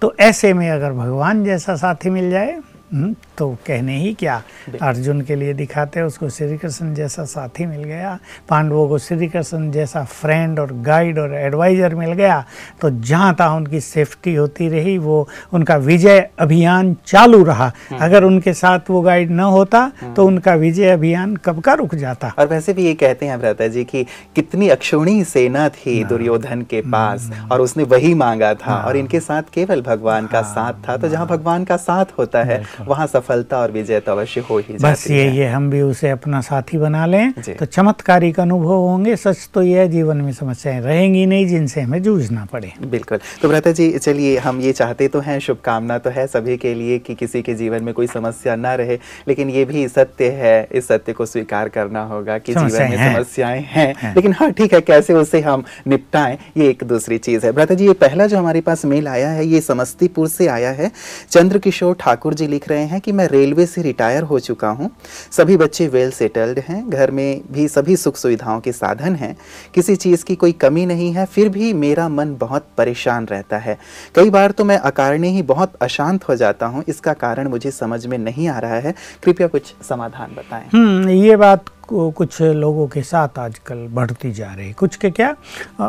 तो 0.00 0.14
ऐसे 0.20 0.52
में 0.52 0.68
अगर 0.70 0.92
भगवान 0.92 1.44
जैसा 1.44 1.76
साथी 1.76 2.10
मिल 2.10 2.30
जाए 2.30 2.58
हम्म, 2.92 3.14
तो 3.40 3.48
कहने 3.66 3.96
ही 3.98 4.12
क्या 4.14 4.34
अर्जुन 4.82 5.20
के 5.20 5.34
लिए 5.34 5.52
दिखाते 5.54 6.02
उसको 6.02 6.28
श्री 6.28 6.56
कृष्ण 6.58 6.94
जैसा 6.94 7.24
साथी 7.24 7.66
मिल 7.66 7.84
गया 7.84 8.18
पांडवों 8.48 8.86
को 8.88 8.98
श्री 8.98 9.28
कृष्ण 9.28 9.70
जैसा 9.70 10.02
फ्रेंड 10.04 10.58
और 10.60 10.72
गाइड 10.86 11.18
और 11.18 11.34
एडवाइजर 11.34 11.94
मिल 11.94 12.12
गया 12.12 12.44
तो 12.80 12.90
जहाँ 12.90 13.34
तहाँ 13.34 13.56
उनकी 13.56 13.80
सेफ्टी 13.80 14.34
होती 14.34 14.68
रही 14.68 14.96
वो 14.98 15.16
उनका 15.52 15.76
विजय 15.76 16.18
अभियान 16.38 16.94
चालू 17.06 17.42
रहा। 17.44 17.70
अगर 18.00 18.24
उनके 18.24 18.52
साथ 18.54 18.90
वो 18.90 19.00
गाइड 19.00 19.30
न 19.30 19.40
होता 19.56 19.80
तो 20.16 20.26
उनका 20.26 20.54
विजय 20.54 20.90
अभियान 20.90 21.36
कब 21.36 21.60
का 21.60 21.74
रुक 21.74 21.94
जाता? 21.94 22.32
और 22.38 22.46
वैसे 22.46 22.72
भी 22.72 22.84
ये 22.84 22.94
कहते 22.94 23.26
हैं 23.26 23.38
भ्राता 23.40 23.66
जी 23.68 23.84
कि 23.84 24.04
कितनी 24.36 24.68
अक्षुणी 24.68 25.24
सेना 25.24 25.68
थी 25.68 26.02
दुर्योधन 26.04 26.62
के 26.70 26.80
पास 26.80 27.30
और 27.52 27.60
उसने 27.60 27.84
वही 27.84 28.14
मांगा 28.14 28.52
था 28.54 28.76
और 28.82 28.96
इनके 28.96 29.20
साथ 29.20 29.42
केवल 29.54 29.82
भगवान 29.82 30.26
का 30.26 30.42
साथ 30.42 30.88
था 30.88 30.96
तो 30.96 31.08
जहाँ 31.08 31.26
भगवान 31.26 31.64
का 31.64 31.76
साथ 31.76 32.18
होता 32.18 32.42
है 32.42 32.62
वहाँ 32.80 33.06
सफलता 33.30 33.58
और 33.58 33.70
विजय 33.70 34.00
तो 34.00 34.12
अवश्य 34.12 34.40
हो 34.40 34.58
ही 34.58 34.76
बस 34.82 35.06
ये 35.10 35.22
है। 35.22 35.36
ये 35.36 35.46
हम 35.46 35.68
भी 35.70 35.80
उसे 35.82 36.10
अपना 36.10 36.40
साथी 36.40 36.78
बना 36.78 37.04
लें। 37.06 37.32
तो 37.58 37.64
चमत्कारिक 37.66 38.40
अनुभव 38.40 38.72
होंगे 38.72 39.16
सच 39.16 39.48
तो 39.54 39.62
यह 39.62 39.86
जीवन 39.86 40.16
में 40.16 40.32
समस्याएँ 40.32 40.80
रहेंगी 40.80 41.24
नहीं 41.26 41.46
जिनसे 41.46 41.80
हमें 41.80 42.02
जूझना 42.02 42.46
पड़े। 42.52 42.72
बिल्कुल। 42.82 43.18
तो 43.42 43.48
भ्राता 43.48 43.72
जी 43.72 43.90
चलिए 43.98 44.36
हम 44.38 44.60
ये 44.60 44.72
चाहते 44.72 45.08
तो 45.08 45.20
हैं 45.20 45.38
शुभकामना 45.40 45.98
तो 45.98 46.10
है 46.10 46.26
सभी 46.26 46.56
के 46.56 46.74
लिए 46.74 46.98
कि 46.98 47.14
किसी 47.14 47.42
के 47.42 47.54
जीवन 47.54 47.84
में 47.84 47.92
कोई 47.94 48.06
समस्या 48.06 48.56
ना 48.56 48.74
रहे 48.74 48.98
लेकिन 49.28 49.50
ये 49.50 49.64
भी 49.64 49.86
सत्य 49.88 50.28
है 50.32 50.56
इस 50.72 50.88
सत्य 50.88 51.12
को 51.12 51.26
स्वीकार 51.26 51.68
करना 51.68 52.02
होगा 52.04 52.38
कि 52.38 52.54
जीवन 52.54 52.90
में 52.90 52.96
हैं। 52.96 53.14
समस्याएँ 53.14 53.60
हैं। 53.62 53.94
हैं। 53.98 54.14
लेकिन 54.14 54.32
हाँ 54.32 54.50
ठीक 54.52 54.74
है 54.74 54.80
कैसे 54.82 55.14
उसे 55.14 55.40
हम 55.40 55.64
निपटाएँ 55.86 56.38
ये 56.56 56.68
एक 56.68 56.84
दूसरी 56.84 57.18
चीज़ 57.20 57.46
है। 57.46 57.52
भ्राता 57.52 57.74
जी 57.74 57.86
ये 57.86 57.92
पहला 58.00 58.26
जो 58.26 58.38
हमारे 58.38 58.60
पास 58.60 58.84
मेल 58.84 59.08
आया 59.08 59.28
है 59.30 59.46
ये 59.46 59.60
समस्तीपुर 59.60 60.28
से 60.28 60.46
आया 60.48 60.70
है। 60.72 60.90
चंद्र 61.30 61.58
किशोर 61.60 61.94
ठाकुर 62.00 62.34
जी 62.34 62.46
लिख 62.46 62.68
रहे 62.68 62.84
हैं 62.84 63.00
कि 63.00 63.09
मैं 63.12 63.28
रेलवे 63.28 63.66
से 63.66 63.82
रिटायर 63.82 64.22
हो 64.22 64.38
चुका 64.38 64.68
हूँ। 64.68 64.90
सभी 65.30 65.56
बच्चे 65.56 65.88
वेल 65.88 66.10
सेटल्ड 66.10 66.58
हैं। 66.58 66.90
घर 66.90 67.10
में 67.10 67.40
भी 67.52 67.68
सभी 67.68 67.96
सुख 67.96 68.16
सुविधाओं 68.16 68.60
के 68.60 68.72
साधन 68.72 69.14
हैं। 69.14 69.36
किसी 69.74 69.96
चीज़ 69.96 70.24
की 70.24 70.34
कोई 70.34 70.52
कमी 70.52 70.86
नहीं 70.86 71.12
है, 71.12 71.26
फिर 71.26 71.48
भी 71.48 71.72
मेरा 71.72 72.08
मन 72.08 72.36
बहुत 72.36 72.66
परेशान 72.78 73.26
रहता 73.26 73.58
है। 73.58 73.78
कई 74.14 74.30
बार 74.30 74.50
तो 74.50 74.64
मैं 74.64 74.78
अकारणे 74.78 75.28
ही 75.28 75.42
बहुत 75.42 75.72
अशांत 75.80 76.28
हो 76.28 76.36
जाता 76.36 76.66
हूँ। 76.66 76.84
इसका 76.88 77.12
कारण 77.12 77.48
मुझे 77.48 77.70
समझ 77.70 78.06
में 78.06 78.18
नहीं 78.18 78.48
आ 78.48 78.58
रहा 78.58 78.74
है। 78.74 78.94
कृपया 79.24 79.46
कुछ 79.46 79.74
समाधान 79.88 80.34
बताएँ। 80.34 80.68
हम्म 80.72 81.08
ये 81.08 81.36
बात 81.36 81.64
को 81.68 81.79
कुछ 81.90 82.40
लोगों 82.42 82.86
के 82.88 83.02
साथ 83.02 83.38
आजकल 83.38 83.76
बढ़ती 83.90 84.30
जा 84.32 84.46
रही 84.46 84.66
है। 84.66 84.72
कुछ 84.72 84.96
के 84.96 85.10
क्या? 85.10 85.34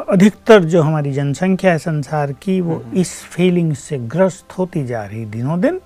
अधिकतर 0.10 0.63
जो 0.63 0.81
हमारी 0.81 1.12
जनसंख्या 1.12 1.72
है 1.72 1.77
संसार 1.77 2.31
की 2.41 2.60
वो 2.62 2.81
इस 2.93 3.12
फीलिंग 3.31 3.74
से 3.74 3.98
ग्रस्त 4.13 4.58
होती 4.58 4.86
जा 4.86 5.03
रही 5.03 5.25
दिनों 5.25 5.60
दिन 5.62 5.79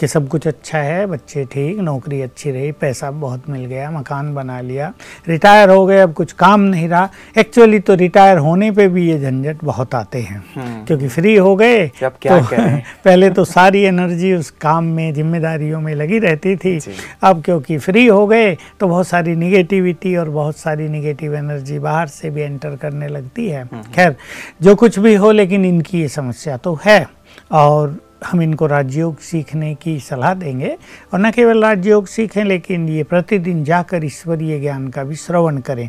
कि 0.00 0.06
सब 0.06 0.28
कुछ 0.28 0.46
अच्छा 0.48 0.78
है 0.78 1.06
बच्चे 1.06 1.44
ठीक 1.44 1.78
नौकरी 1.78 2.20
अच्छी 2.22 2.50
रही 2.50 2.72
पैसा 2.72 3.10
बहुत 3.10 3.48
मिल 3.50 3.64
गया 3.64 3.90
मकान 3.90 4.34
बना 4.34 4.60
लिया 4.60 4.92
रिटायर 5.28 5.70
हो 5.70 5.86
गए 5.86 5.98
अब 6.00 6.12
कुछ 6.12 6.32
काम 6.32 6.60
नहीं 6.60 6.88
रहा। 6.88 7.08
एक्चुअली 7.38 7.78
तो 7.80 7.94
रिटायर 7.94 8.38
होने 8.38 8.70
पे 8.70 8.88
भी 8.88 9.08
ये 9.10 9.18
झंझट 9.20 9.64
बहुत 9.64 9.94
आते 9.94 10.20
हैं 10.20 10.84
क्योंकि 10.86 11.08
फ्री 11.08 11.36
हो 11.36 11.54
गए 11.56 11.86
तो 12.02 12.40
पहले 13.04 13.30
तो 13.30 13.44
सारी 13.44 13.82
एनर्जी 13.82 14.32
उस 14.34 14.50
काम 14.60 14.84
में 14.84 15.12
जिम्मेदारियों 15.14 15.80
में 15.80 15.94
लगी 15.94 16.18
रहती 16.18 16.56
थी। 16.56 16.78
अब 17.22 17.42
क्योंकि 17.42 17.78
फ्री 17.78 18.06
हो 18.06 18.26
गए 18.26 18.54
तो 18.80 18.88
बहुत 18.88 19.08
सारी 19.08 19.34
निगेटिविटी 19.60 20.16
और 20.16 20.28
बहुत 20.30 20.56
सारी 20.56 20.88
निगेटिव 20.88 21.34
एनर्जी 21.36 21.78
बाहर 21.78 22.06
से 22.08 22.30
भी 22.30 22.42
एंटर 22.42 22.76
करने 22.76 23.08
लगती 23.08 23.48
है। 23.48 23.64
खैर 23.94 24.16
जो 24.62 24.74
कुछ 24.74 24.98
भी 24.98 25.14
हो 25.14 25.32
लेकिन 25.32 25.64
इनकी 25.64 26.00
ये 26.00 26.08
समस्या 26.08 26.56
तो 26.56 26.78
है 26.84 27.06
और 27.52 27.98
हम 28.26 28.42
इनको 28.42 28.66
राजयोग 28.66 29.20
सीखने 29.20 29.74
की 29.74 29.98
सलाह 30.00 30.34
देंगे 30.34 30.76
और 31.12 31.20
न 31.20 31.30
केवल 31.30 31.62
राजयोग 31.62 32.06
सीखें 32.06 32.44
लेकिन 32.44 32.88
ये 32.88 33.02
प्रतिदिन 33.02 33.62
जाकर 33.64 34.04
ईश्वरीय 34.04 34.58
ज्ञान 34.60 34.88
का 34.88 35.04
भी 35.04 35.16
श्रवण 35.16 35.58
करें। 35.58 35.88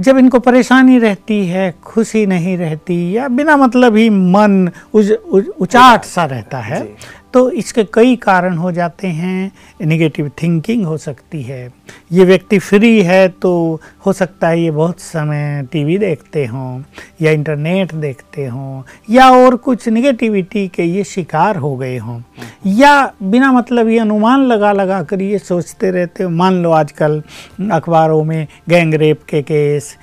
जब 0.00 0.18
इनको 0.18 0.38
परेशानी 0.38 0.98
रहती 0.98 1.46
है 1.46 1.74
खुशी 1.84 2.24
नहीं 2.26 2.56
रहती 2.58 3.16
या 3.16 3.28
बिना 3.28 3.56
मतलब 3.56 3.96
ही 3.96 4.08
मन 4.10 4.70
उज, 4.94 5.12
उज, 5.12 5.48
उचाट 5.60 6.04
सा 6.04 6.24
रहता 6.24 6.58
है 6.58 6.82
तो 7.34 7.50
इसके 7.50 7.84
कई 7.84 8.16
कारण 8.16 8.56
हो 8.56 8.72
जाते 8.72 9.08
हैं। 9.08 9.86
निगेटिव 9.86 10.30
थिंकिंग 10.42 10.84
हो 10.86 10.96
सकती 10.96 11.42
है। 11.42 11.72
ये 12.12 12.24
व्यक्ति 12.24 12.58
फ्री 12.58 13.02
है 13.02 13.28
तो 13.28 13.80
हो 14.06 14.12
सकता 14.12 14.48
है 14.48 14.60
ये 14.60 14.70
बहुत 14.70 15.00
समय 15.00 15.66
टीवी 15.72 15.98
देखते 15.98 16.44
हों 16.46 16.82
या 17.22 17.30
इंटरनेट 17.30 17.94
देखते 17.94 18.46
हों 18.46 18.82
या 19.10 19.28
और 19.30 19.56
कुछ 19.56 19.88
निगेटिविटी 19.88 20.66
के 20.68 20.84
ये 20.84 21.04
शिकार 21.04 21.56
हो 21.56 21.76
गए 21.76 21.96
हों। 21.98 22.20
या 22.66 23.12
बिना 23.22 23.52
मतलब 23.52 23.88
ये 23.88 23.98
अनुमान 23.98 24.46
लगा 24.46 24.72
लगा 24.72 25.02
कर 25.02 25.22
ये 25.22 25.38
सोचते 25.38 25.90
रहते 25.90 26.24
हो। 26.24 26.30
मान 26.30 26.62
लो 26.62 26.70
आजकल 26.70 27.22
अखबारों 27.72 28.22
में 28.24 28.46
गैंग 28.68 28.94
रेप 28.94 29.22
के 29.28 29.42
केस 29.42 29.96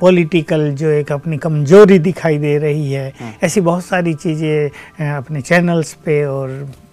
पॉलिटिकल 0.00 0.70
जो 0.70 0.88
एक 0.88 1.12
अपनी 1.12 1.36
कमज़ोरी 1.36 1.98
दिखाई 1.98 2.38
दे 2.38 2.56
रही 2.58 2.92
है 2.92 3.12
ऐसी 3.42 3.60
बहुत 3.60 3.84
सारी 3.84 4.14
चीज़ें 4.14 5.10
अपने 5.10 5.40
चैनल्स 5.40 5.92
पे 6.04 6.24
और 6.24 6.48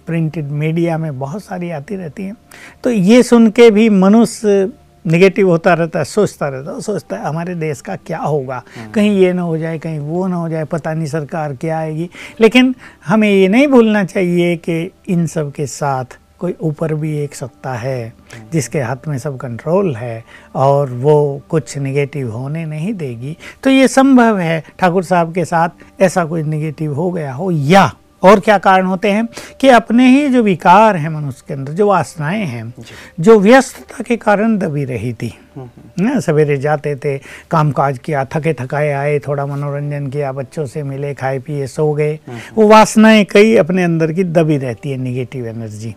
प्रिंटेड 0.06 0.50
मीडिया 0.52 0.98
में 0.98 1.18
बहुत 1.18 1.44
सारी 1.44 1.70
आती 1.70 1.96
रहती 1.96 2.22
हैं। 2.22 2.36
तो 2.84 2.90
ये 2.90 3.22
सुन 3.22 3.50
के 3.50 3.70
भी 3.70 3.88
मनुष्य 3.88 4.70
निगेटिव 5.04 5.48
होता 5.50 5.72
रहता 5.74 5.98
है 5.98 6.04
सोचता 6.04 6.48
रहता 6.48 6.72
है 6.72 6.80
सोचता 6.80 7.16
है 7.16 7.24
हमारे 7.24 7.54
देश 7.54 7.80
का 7.80 7.96
क्या 7.96 8.18
होगा? 8.18 8.62
कहीं 8.94 9.18
ये 9.18 9.32
ना 9.32 9.42
हो 9.42 9.56
जाए 9.58 9.78
कहीं 9.78 9.98
वो 9.98 10.26
ना 10.26 10.36
हो 10.36 10.48
जाए 10.48 10.64
पता 10.64 10.92
नहीं 10.94 11.06
सरकार 11.06 11.54
क्या 11.54 11.78
आएगी। 11.78 12.08
लेकिन 12.40 12.74
हमें 13.06 13.30
ये 13.30 13.48
नहीं 13.48 13.66
भूलना 13.68 14.04
चाहिए 14.04 14.56
कि 14.56 14.90
इन 15.08 15.26
सब 15.26 15.52
के 15.52 15.66
साथ 15.66 16.18
कोई 16.42 16.54
ऊपर 16.60 16.94
भी 16.94 17.16
एक 17.18 17.34
सत्ता 17.34 17.72
है, 17.74 18.12
जिसके 18.52 18.80
हाथ 18.80 19.08
में 19.08 19.16
सब 19.18 19.36
कंट्रोल 19.36 19.94
है 19.96 20.24
और 20.54 20.90
वो 20.90 21.16
कुछ 21.48 21.76
निगेटिव 21.78 22.30
होने 22.32 22.64
नहीं 22.66 22.92
देगी 22.94 23.36
तो 23.64 23.70
ये 23.70 23.88
संभव 23.88 24.38
है 24.38 24.62
ठाकुर 24.78 25.04
साहब 25.04 25.34
के 25.34 25.44
साथ 25.44 26.02
ऐसा 26.02 26.24
कुछ 26.24 26.44
निगेटिव 26.44 26.94
हो 26.94 27.10
गया 27.10 27.34
हो 27.34 27.50
या 27.50 27.90
और 28.22 28.40
क्या 28.40 28.58
कारण 28.58 28.86
होते 28.86 29.10
हैं? 29.10 29.26
कि 29.60 29.68
अपने 29.68 30.08
ही 30.08 30.28
जो 30.28 30.42
विकार 30.42 30.96
हैं 30.96 31.08
मनुष्य 31.08 31.42
के 31.48 31.54
अंदर 31.54 31.72
जो 31.72 31.86
वासनाएँ 31.86 32.44
हैं 32.46 32.72
जो। 33.20 33.38
व्यस्तता 33.40 34.02
के 34.02 34.16
कारण 34.16 34.56
दबी 34.58 34.84
रही 34.84 35.12
थी। 35.12 35.34
हम्म, 35.56 35.66
हम्म। 35.66 36.04
ना 36.04 36.20
सवेरे 36.20 36.56
जाते 36.56 36.94
थे 36.96 37.16
कामकाज 37.50 37.98
किया 37.98 38.24
थके 38.24 38.52
थकाए 38.52 38.90
आए 38.92 39.18
थोड़ा 39.18 39.46
मनोरंजन 39.46 40.06
किया 40.06 40.32
बच्चों 40.32 40.66
से 40.66 40.82
मिले 40.82 41.14
खाए 41.14 41.38
पिए 41.38 41.66
सो 41.66 41.92
गए। 41.92 42.14
हम्म, 42.28 42.38
वो 42.54 42.68
वासनाएँ 42.68 43.24
कई 43.24 43.56
अपने 43.56 43.84
अंदर 43.84 44.12
की 44.12 44.24
दबी 44.24 44.56
रहती 44.56 44.90
है 44.90 44.96
निगेटिव 44.96 45.46
एनर्जी 45.46 45.94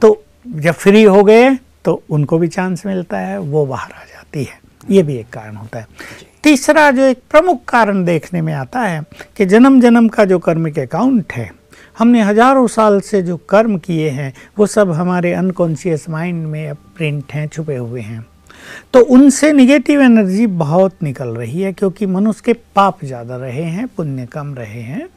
तो 0.00 0.22
जब 0.46 0.74
फ्री 0.74 1.02
हो 1.02 1.24
गए 1.24 1.50
तो 1.84 2.02
उनको 2.10 2.38
भी 2.38 2.48
चांस 2.48 2.86
मिलता 2.86 3.18
है 3.18 3.38
वो 3.38 3.66
बाहर 3.66 3.92
आ 3.92 4.04
जाती 4.04 4.44
है। 4.44 4.58
ये 4.90 5.02
भी 5.02 5.16
एक 5.16 5.28
कारण 5.32 5.56
होता 5.56 5.78
है। 5.78 5.86
तीसरा 6.44 6.90
जो 6.90 7.02
एक 7.02 7.18
प्रमुख 7.30 7.64
कारण 7.68 8.04
देखने 8.04 8.40
में 8.42 8.52
आता 8.54 8.80
है 8.80 9.02
कि 9.36 9.46
जन्म 9.46 9.80
जन्म 9.80 10.08
का 10.08 10.24
जो 10.24 10.38
कर्मिक 10.38 10.78
अकाउंट 10.78 11.32
है 11.32 11.50
हमने 11.96 12.22
हज़ारों 12.22 12.66
साल 12.66 13.00
से 13.00 13.22
जो 13.22 13.36
कर्म 13.48 13.78
किए 13.78 14.08
हैं, 14.10 14.32
वो 14.58 14.66
सब 14.66 14.90
हमारे 14.92 15.32
अनकॉन्शियस 15.34 16.08
माइंड 16.08 16.46
में 16.46 16.68
अब 16.68 16.76
प्रिंट 16.96 17.32
हैं, 17.32 17.48
छुपे 17.48 17.76
हुए 17.76 18.00
हैं। 18.00 18.24
तो 18.92 19.00
उनसे 19.04 19.52
निगेटिव 19.52 20.00
एनर्जी 20.02 20.46
बहुत 20.46 21.02
निकल 21.02 21.28
रही 21.28 21.62
है, 21.62 21.72
क्योंकि 21.72 22.06
मनुष्य 22.06 22.42
के 22.44 22.52
पाप 22.76 23.04
ज़्यादा 23.04 23.36
रहे 23.36 23.62
हैं, 23.62 23.86
पुण्य 23.88 24.26
कम 24.26 24.54
रहे 24.54 24.80
हैं। 24.82 25.08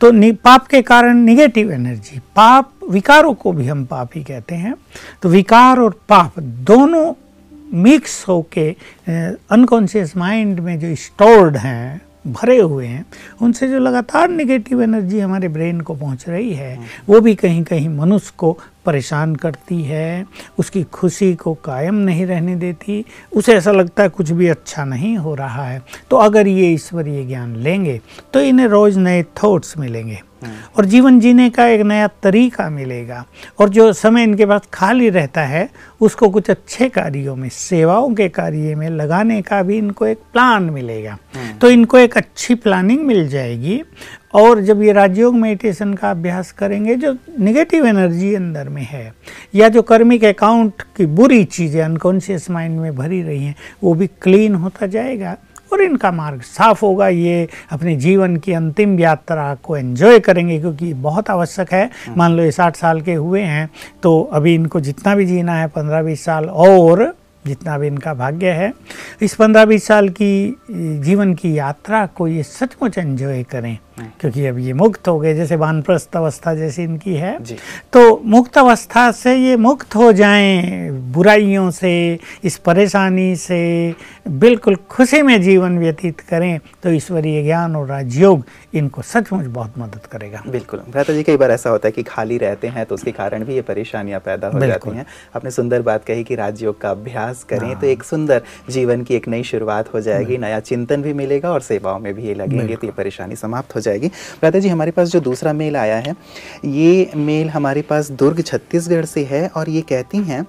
तो 0.00 0.10
पाप 0.34 0.66
के 0.66 0.82
कारण 0.82 1.16
निगेटिव 1.16 1.72
एनर्जी 1.72 2.18
पाप, 2.36 2.72
विकारों 2.90 3.32
को 3.34 3.52
भी 3.52 3.66
हम 3.66 3.84
पाप 3.84 4.10
ही 4.14 4.22
कहते 4.24 4.54
हैं। 4.54 4.74
तो 5.22 5.28
विकार 5.28 5.78
और 5.78 6.00
पाप 6.08 6.38
दोनों 6.38 7.12
मिक्स 7.74 8.24
होके 8.28 8.70
अनकॉन्शियस 9.50 10.16
माइंड 10.16 10.60
में 10.60 10.78
जो 10.80 10.94
स्टोर्ड 10.96 11.56
हैं 11.56 12.00
भरे 12.26 12.58
हुए 12.58 12.86
हैं, 12.86 13.04
उनसे 13.42 13.68
जो 13.68 13.78
लगातार 13.78 14.28
निगेटिव 14.28 14.82
एनर्जी 14.82 15.20
हमारे 15.20 15.48
ब्रेन 15.48 15.80
को 15.80 15.94
पहुँच 15.94 16.28
रही 16.28 16.52
है, 16.52 16.78
वो 17.08 17.20
भी 17.20 17.34
कहीं 17.34 17.62
कहीं 17.64 17.88
मनुष्य 17.88 18.32
को 18.38 18.58
परेशान 18.84 19.34
करती 19.36 19.82
है 19.82 20.26
उसकी 20.58 20.82
खुशी 20.82 21.34
को 21.34 21.54
कायम 21.54 21.94
नहीं 21.94 22.26
रहने 22.26 22.56
देती 22.56 23.04
उसे 23.32 23.54
ऐसा 23.54 23.72
लगता 23.72 24.02
है 24.02 24.08
कुछ 24.08 24.30
भी 24.30 24.48
अच्छा 24.48 24.84
नहीं 24.84 25.16
हो 25.16 25.34
रहा 25.34 25.64
है। 25.64 25.82
तो 26.10 26.16
अगर 26.16 26.46
ये 26.46 26.72
ईश्वरीय 26.72 27.24
ज्ञान 27.24 27.56
लेंगे 27.56 28.00
तो 28.32 28.40
इन्हें 28.40 28.66
रोज़ 28.66 28.98
नए 28.98 29.22
थॉट्स 29.22 29.78
मिलेंगे। 29.78 30.20
और 30.78 30.84
जीवन 30.84 31.18
जीने 31.20 31.48
का 31.50 31.66
एक 31.66 31.80
नया 31.80 32.06
तरीका 32.22 32.68
मिलेगा। 32.70 33.24
और 33.58 33.68
जो 33.68 33.92
समय 33.92 34.22
इनके 34.22 34.46
पास 34.46 34.68
खाली 34.72 35.08
रहता 35.08 35.42
है 35.42 35.68
उसको 36.00 36.28
कुछ 36.28 36.50
अच्छे 36.50 36.88
कार्यों 36.88 37.36
में 37.36 37.48
सेवाओं 37.48 38.14
के 38.14 38.28
कार्य 38.28 38.74
में 38.74 38.88
लगाने 38.90 39.40
का 39.42 39.62
भी 39.62 39.78
इनको 39.78 40.06
एक 40.06 40.18
प्लान 40.32 40.70
मिलेगा। 40.70 41.18
हम्म। 41.36 41.58
तो 41.58 41.70
इनको 41.70 41.98
एक 41.98 42.16
अच्छी 42.16 42.54
प्लानिंग 42.54 43.00
मिल 43.00 43.28
जाएगी। 43.28 43.82
और 44.34 44.60
जब 44.60 44.82
ये 44.82 44.92
राजयोग 44.92 45.34
मेडिटेशन 45.34 45.94
का 45.94 46.10
अभ्यास 46.10 46.50
करेंगे 46.52 46.94
जो 46.96 47.16
निगेटिव 47.40 47.86
एनर्जी 47.86 48.34
अंदर 48.34 48.68
में 48.68 48.82
है 48.82 49.12
या 49.54 49.68
जो 49.68 49.82
कर्मिक 49.82 50.24
अकाउंट 50.24 50.82
की 50.96 51.06
बुरी 51.12 51.42
चीज़ें 51.46 51.82
अनकॉन्शियस 51.82 52.50
माइंड 52.50 52.78
में 52.80 52.94
भरी 52.96 53.22
रही 53.22 53.44
हैं 53.44 53.54
वो 53.82 53.94
भी 53.94 54.06
क्लीन 54.22 54.54
होता 54.54 54.86
जाएगा 54.86 55.36
और 55.72 55.82
इनका 55.82 56.10
मार्ग 56.12 56.42
साफ़ 56.42 56.80
होगा 56.80 57.08
ये 57.08 57.48
अपने 57.72 57.94
जीवन 57.96 58.36
की 58.36 58.52
अंतिम 58.52 58.98
यात्रा 59.00 59.54
को 59.64 59.76
एंजॉय 59.76 60.18
करेंगे 60.20 60.58
क्योंकि 60.60 60.92
बहुत 61.00 61.30
आवश्यक 61.30 61.72
है 61.72 61.84
हाँ। 62.06 62.14
मान 62.16 62.32
लो 62.32 62.42
ये 62.42 62.50
साठ 62.52 62.76
साल 62.76 63.00
के 63.00 63.14
हुए 63.14 63.42
हैं 63.42 63.68
तो 64.02 64.20
अभी 64.32 64.54
इनको 64.54 64.80
जितना 64.80 65.14
भी 65.14 65.26
जीना 65.26 65.54
है 65.54 65.66
पंद्रह 65.68 66.02
बीस 66.02 66.24
साल 66.24 66.48
और 66.48 67.12
जितना 67.46 67.78
भी 67.78 67.86
इनका 67.86 68.14
भाग्य 68.14 68.50
है। 68.52 68.72
इस 69.22 69.34
पंद्रह 69.34 69.64
बीस 69.64 69.86
साल 69.86 70.08
की 70.12 70.56
जीवन 70.70 71.34
की 71.34 71.56
यात्रा 71.58 72.04
को 72.06 72.28
ये 72.28 72.42
सचमुच 72.42 72.98
एंजॉय 72.98 73.42
करें 73.42 73.78
क्योंकि 74.20 74.44
अब 74.46 74.58
ये 74.58 74.72
मुक्त 74.72 75.08
हो 75.08 75.18
गए 75.20 75.34
जैसे 75.34 75.56
वानप्रस्थ 75.56 76.16
अवस्था 76.16 76.54
जैसी 76.54 76.82
इनकी 76.82 77.14
है। 77.14 77.36
तो 77.92 78.20
मुक्त 78.24 78.58
अवस्था 78.58 79.10
से 79.12 79.34
ये 79.36 79.56
मुक्त 79.56 79.94
हो 79.96 80.12
जाएँ 80.12 80.90
बुराइयों 81.12 81.70
से 81.70 81.92
इस 82.44 82.56
परेशानी 82.58 83.34
से 83.36 83.60
बिल्कुल 84.28 84.76
खुशी 84.90 85.20
में 85.22 85.40
जीवन 85.42 85.78
व्यतीत 85.78 86.20
करें 86.20 86.58
तो 86.82 86.90
ईश्वरीय 86.90 87.42
ज्ञान 87.42 87.76
और 87.76 87.86
राजयोग 87.88 88.44
इनको 88.74 89.02
सचमुच 89.02 89.46
बहुत 89.46 89.78
मदद 89.78 90.06
करेगा। 90.06 90.42
बिल्कुल। 90.48 90.80
भ्राता 90.90 91.12
जी 91.12 91.22
कई 91.22 91.36
बार 91.36 91.50
ऐसा 91.50 91.70
होता 91.70 91.88
है 91.88 91.92
कि 91.92 92.02
खाली 92.02 92.38
रहते 92.38 92.68
हैं 92.68 92.86
तो 92.86 92.94
उसके 92.94 93.12
कारण 93.12 93.44
भी 93.44 93.54
ये 93.54 93.62
परेशानियाँ 93.62 94.20
पैदा 94.20 94.48
हो 94.48 94.60
जाती 94.60 94.90
हैं। 94.90 95.06
आपने 95.36 95.50
सुंदर 95.50 95.82
बात 95.82 96.04
कही 96.04 96.24
कि 96.24 96.34
राजयोग 96.34 96.80
का 96.80 96.90
अभ्यास 96.90 97.29
करें 97.38 97.70
तो 97.70 97.76
हाँ। 97.76 97.84
एक 97.84 98.02
सुंदर 98.02 98.42
जीवन 98.70 99.02
की 99.02 99.14
एक 99.14 99.28
नई 99.28 99.42
शुरुआत 99.42 99.94
हो 99.94 100.00
जाएगी 100.00 100.38
नया 100.38 100.60
चिंतन 100.60 101.02
भी 101.02 101.12
मिलेगा 101.12 101.52
और 101.52 101.60
सेवाओं 101.60 101.98
में 101.98 102.14
भी 102.14 102.22
ये 102.22 102.34
लगेंगे 102.34 102.76
तो 102.76 102.86
ये 102.86 102.92
परेशानी 102.92 103.36
समाप्त 103.36 103.74
हो 103.74 103.80
जाएगी। 103.80 104.08
प्राता 104.40 104.58
जी 104.58 104.68
हमारे 104.68 104.90
पास 104.90 105.08
जो 105.08 105.20
दूसरा 105.20 105.52
मेल 105.52 105.76
आया 105.76 105.96
है 105.96 106.16
ये 106.64 107.10
मेल 107.16 107.50
हमारे 107.50 107.82
पास 107.82 108.10
दुर्ग 108.10 108.42
छत्तीसगढ़ 108.42 109.04
से 109.04 109.24
है 109.24 109.46
और 109.48 109.70
ये 109.70 109.80
कहती 109.80 110.18
हैं 110.18 110.46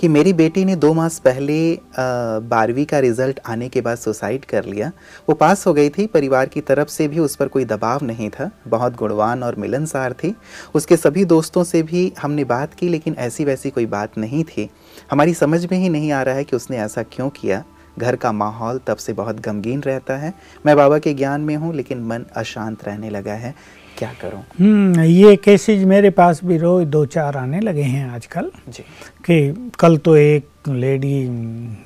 कि 0.00 0.08
मेरी 0.08 0.32
बेटी 0.32 0.64
ने 0.64 0.76
दो 0.76 0.92
मास 0.94 1.18
पहले 1.18 1.78
बारहवीं 1.98 2.84
का 2.86 2.98
रिज़ल्ट 2.98 3.40
आने 3.46 3.68
के 3.68 3.80
बाद 3.80 3.98
सुसाइड 3.98 4.44
कर 4.44 4.64
लिया। 4.64 4.90
वो 5.28 5.34
पास 5.34 5.66
हो 5.66 5.72
गई 5.74 5.88
थी, 5.88 6.06
परिवार 6.06 6.46
की 6.46 6.60
तरफ़ 6.60 6.88
से 6.88 7.08
भी 7.08 7.18
उस 7.18 7.36
पर 7.36 7.48
कोई 7.48 7.64
दबाव 7.64 8.04
नहीं 8.04 8.30
था। 8.30 8.50
बहुत 8.68 8.96
गुणवान 8.96 9.42
और 9.42 9.56
मिलनसार 9.56 10.12
थी। 10.12 10.34
उसके 10.74 10.96
सभी 10.96 11.24
दोस्तों 11.24 11.64
से 11.64 11.82
भी 11.82 12.12
हमने 12.22 12.44
बात 12.44 12.74
की, 12.74 12.88
लेकिन 12.88 13.14
ऐसी 13.14 13.44
वैसी 13.44 13.70
कोई 13.70 13.86
बात 13.86 14.18
नहीं 14.18 14.44
थी। 14.44 14.68
हमारी 15.10 15.34
समझ 15.34 15.64
में 15.72 15.78
ही 15.78 15.88
नहीं 15.88 16.12
आ 16.12 16.22
रहा 16.22 16.34
है 16.34 16.44
कि 16.44 16.56
उसने 16.56 16.78
ऐसा 16.78 17.02
क्यों 17.02 17.28
किया। 17.30 17.64
घर 17.98 18.16
का 18.16 18.32
माहौल 18.32 18.80
तब 18.86 18.96
से 18.96 19.12
बहुत 19.12 19.40
गमगीन 19.40 19.80
रहता 19.80 20.16
है। 20.16 20.32
मैं 20.66 20.76
बाबा 20.76 20.98
के 20.98 21.14
ज्ञान 21.14 21.40
में 21.40 21.54
हूँ, 21.56 21.74
लेकिन 21.74 22.02
मन 22.02 22.24
अशांत 22.36 22.84
रहने 22.84 23.10
लगा 23.10 23.34
है। 23.34 23.54
क्या 23.98 24.14
करूँ? 24.22 24.44
हम्म, 24.60 25.00
ये 25.00 25.36
केसेज 25.36 25.84
मेरे 25.84 26.10
पास 26.10 26.40
भी 26.44 26.58
रोज 26.58 26.86
दो 26.86 27.06
चार 27.06 27.36
आने 27.36 27.60
लगे 27.60 27.82
हैं 27.82 28.10
आजकल 28.10 28.50
जी। 28.68 28.82
कि 29.28 29.70
कल 29.78 29.96
तो 29.96 30.16
एक 30.16 30.48
लेडी 30.68 31.28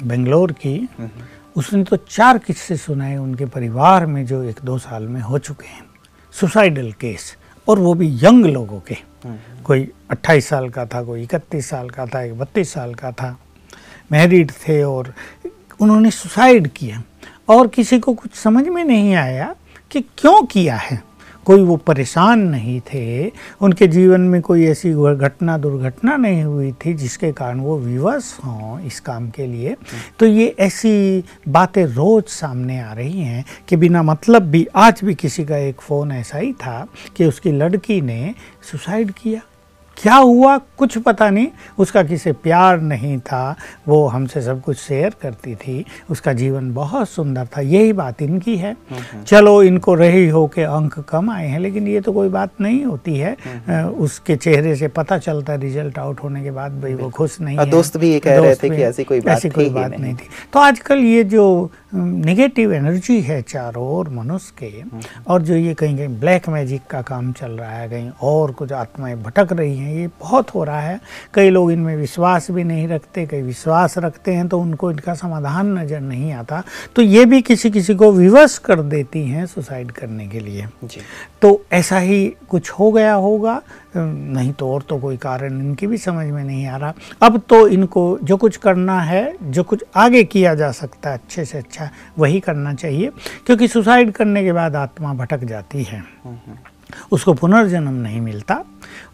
बेंगलोर 0.02 0.52
की। 0.52 0.76
हम्म, 0.76 1.02
हम्म। 1.02 1.24
उसने 1.56 1.84
तो 1.84 1.96
चार 1.96 2.38
किस्से 2.38 2.76
सुनाए 2.76 3.16
उनके 3.16 3.44
परिवार 3.44 4.06
में 4.06 4.26
जो 4.26 4.42
एक 4.42 4.60
दो 4.64 4.78
साल 4.78 5.02
में 5.02 5.20
हो 5.20 5.38
चुके 5.38 5.66
हैं। 5.66 5.84
सुसाइडल 6.32 6.92
केस 6.92 7.36
और 7.68 7.78
वो 7.78 7.94
भी 7.94 8.18
यंग 8.22 8.46
लोगों 8.46 8.80
के। 8.80 8.96
कोई 9.64 9.90
28 10.10 10.48
साल 10.48 10.68
का 10.68 10.86
था 10.86 11.02
कोई 11.02 11.22
इकतीस 11.22 11.68
साल 11.68 11.90
का 11.90 12.06
था 12.06 12.22
एक 12.22 12.38
बत्तीस 12.38 12.72
साल 12.72 12.94
का 12.94 13.12
था। 13.12 13.40
मैरिड 14.12 14.50
थे 14.50 14.82
और 14.82 15.14
उन्होंने 15.80 16.10
सुसाइड 16.10 16.68
किया। 16.68 17.02
और 17.48 17.68
किसी 17.68 17.98
को 17.98 18.14
कुछ 18.14 18.34
समझ 18.34 18.68
में 18.68 18.84
नहीं 18.84 19.14
आया 19.14 19.54
कि 19.90 20.00
क्यों 20.00 20.46
किया 20.46 20.76
है। 20.76 21.09
कोई 21.50 21.62
वो 21.62 21.76
परेशान 21.76 22.40
नहीं 22.40 22.80
थे, 22.80 23.32
उनके 23.60 23.86
जीवन 23.86 24.20
में 24.20 24.42
कोई 24.42 24.66
ऐसी 24.66 24.92
घटना, 25.16 25.58
दुर्घटना 25.58 26.16
नहीं 26.16 26.42
हुई 26.42 26.72
थी 26.72 26.94
जिसके 26.94 27.32
कारण 27.32 27.60
वो 27.60 27.78
विवश 27.78 28.38
हों 28.44 28.80
इस 28.80 29.00
काम 29.00 29.28
के 29.30 29.46
लिए। 29.46 29.76
तो 30.18 30.26
ये 30.26 30.56
ऐसी 30.60 31.24
बातें 31.48 31.84
रोज़ 31.86 32.24
सामने 32.24 32.80
आ 32.80 32.92
रही 32.92 33.20
हैं 33.20 33.44
कि 33.68 33.76
बिना 33.76 34.02
मतलब 34.02 34.42
भी 34.42 34.66
आज 34.76 35.00
भी 35.04 35.14
किसी 35.14 35.44
का 35.44 35.56
एक 35.56 35.80
फ़ोन 35.80 36.12
ऐसा 36.12 36.38
ही 36.38 36.52
था 36.52 36.86
कि 37.16 37.24
उसकी 37.24 37.52
लड़की 37.52 38.00
ने 38.00 38.34
सुसाइड 38.72 39.10
किया। 39.10 39.40
क्या 40.00 40.14
हुआ? 40.14 40.56
कुछ 40.78 40.96
पता 40.98 41.28
नहीं। 41.30 41.48
उसका 41.78 42.02
किसे 42.02 42.32
प्यार 42.34 42.80
नहीं 42.80 43.18
था 43.20 43.56
वो 43.88 44.06
हमसे 44.06 44.42
सब 44.42 44.60
कुछ 44.62 44.76
शेयर 44.78 45.14
करती 45.22 45.54
थी। 45.54 45.84
उसका 46.10 46.32
जीवन 46.32 46.72
बहुत 46.74 47.08
सुंदर 47.08 47.46
था। 47.46 47.60
यही 47.60 47.92
बात 47.92 48.22
इनकी 48.22 48.56
है। 48.56 48.76
चलो 49.26 49.62
इनको 49.62 49.94
रही 49.94 50.28
हो 50.28 50.46
के 50.46 50.62
अंक 50.62 50.98
कम 51.08 51.30
आए 51.30 51.48
हैं 51.48 51.58
लेकिन 51.60 51.88
ये 51.88 52.00
तो 52.00 52.12
कोई 52.12 52.28
बात 52.28 52.60
नहीं 52.60 52.84
होती 52.84 53.16
है। 53.16 53.36
नहीं। 53.46 53.82
उसके 54.00 54.36
चेहरे 54.36 54.74
से 54.76 54.88
पता 54.90 55.18
चलता 55.18 55.52
है 55.52 55.60
रिज़ल्ट 55.60 55.98
आउट 55.98 56.22
होने 56.22 56.42
के 56.42 56.50
बाद 56.50 56.80
भाई 56.82 56.94
वो 56.94 57.10
खुश 57.10 57.40
नहीं 57.40 57.58
है। 57.58 57.66
दोस्त 57.70 57.96
भी 57.96 58.12
ये 58.12 58.20
कह 58.20 58.38
रहे 58.38 58.54
थे 58.54 58.70
कि 58.70 58.82
ऐसी 58.82 59.04
कोई 59.04 59.20
बात, 59.20 59.36
ऐसी 59.36 59.48
कोई 59.48 59.68
बात 59.70 59.98
नहीं। 59.98 60.14
थी। 60.14 60.28
तो 60.52 60.60
आजकल 60.60 60.98
ये 60.98 61.24
जो 61.24 61.70
निगेटिव 61.94 62.72
एनर्जी 62.72 63.20
है 63.20 63.40
चारों 63.42 63.86
ओर 63.88 64.08
मनुष्य 64.08 64.52
के 64.58 64.82
और 65.28 65.42
जो 65.42 65.54
ये 65.54 65.74
कहीं 65.74 65.96
कहीं 65.96 66.20
ब्लैक 66.20 66.48
मैजिक 66.48 66.82
का 66.90 67.00
काम 67.02 67.32
चल 67.32 67.50
रहा 67.50 67.70
है 67.70 67.88
कहीं 67.88 68.10
और 68.22 68.52
कुछ 68.52 68.72
आत्माएँ 68.72 69.16
भटक 69.16 69.52
रही 69.52 69.76
हैं 69.78 69.89
ये 69.90 70.06
बहुत 70.20 70.54
हो 70.54 70.64
रहा 70.64 70.80
है। 70.80 71.00
कई 71.34 71.50
लोग 71.50 71.70
इनमें 71.72 71.96
विश्वास 71.96 72.50
भी 72.50 72.64
नहीं 72.64 72.86
रखते 72.88 73.26
कई 73.26 73.42
विश्वास 73.42 73.98
रखते 73.98 74.32
हैं 74.34 74.46
तो 74.48 74.60
उनको 74.60 74.90
इनका 74.90 75.14
समाधान 75.14 75.78
नज़र 75.78 76.00
नहीं 76.00 76.32
आता। 76.32 76.62
तो 76.96 77.02
ये 77.02 77.24
भी 77.24 77.40
किसी 77.42 77.70
किसी 77.70 77.94
को 77.94 78.10
विवश 78.12 78.58
कर 78.58 78.82
देती 78.82 79.24
हैं 79.24 79.46
सुसाइड 79.46 79.90
करने 79.90 80.28
के 80.28 80.40
लिए। 80.40 80.66
जी। 80.84 81.00
तो 81.42 81.62
ऐसा 81.72 81.98
ही 81.98 82.26
कुछ 82.48 82.70
हो 82.70 82.90
गया 82.92 83.14
होगा। 83.14 83.60
नहीं 83.96 84.52
तो 84.52 84.70
और 84.72 84.82
तो 84.82 84.98
कोई 84.98 85.16
कारण 85.16 85.60
इनकी 85.60 85.86
भी 85.86 85.98
समझ 85.98 86.26
में 86.26 86.42
नहीं 86.44 86.66
आ 86.66 86.76
रहा। 86.76 86.94
अब 87.22 87.40
तो 87.48 87.66
इनको 87.68 88.18
जो 88.22 88.36
कुछ 88.36 88.56
करना 88.56 89.00
है 89.00 89.36
जो 89.42 89.62
कुछ 89.62 89.84
आगे 89.96 90.22
किया 90.24 90.54
जा 90.54 90.70
सकता 90.72 91.10
है 91.10 91.18
अच्छे 91.18 91.44
से 91.44 91.58
अच्छा 91.58 91.88
वही 92.18 92.40
करना 92.40 92.74
चाहिए 92.74 93.10
क्योंकि 93.46 93.68
सुसाइड 93.68 94.12
करने 94.12 94.44
के 94.44 94.52
बाद 94.52 94.76
आत्मा 94.76 95.14
भटक 95.14 95.44
जाती 95.44 95.82
है। 95.82 96.02
उसको 97.12 97.32
पुनर्जन्म 97.34 97.92
नहीं 97.92 98.20
मिलता। 98.20 98.54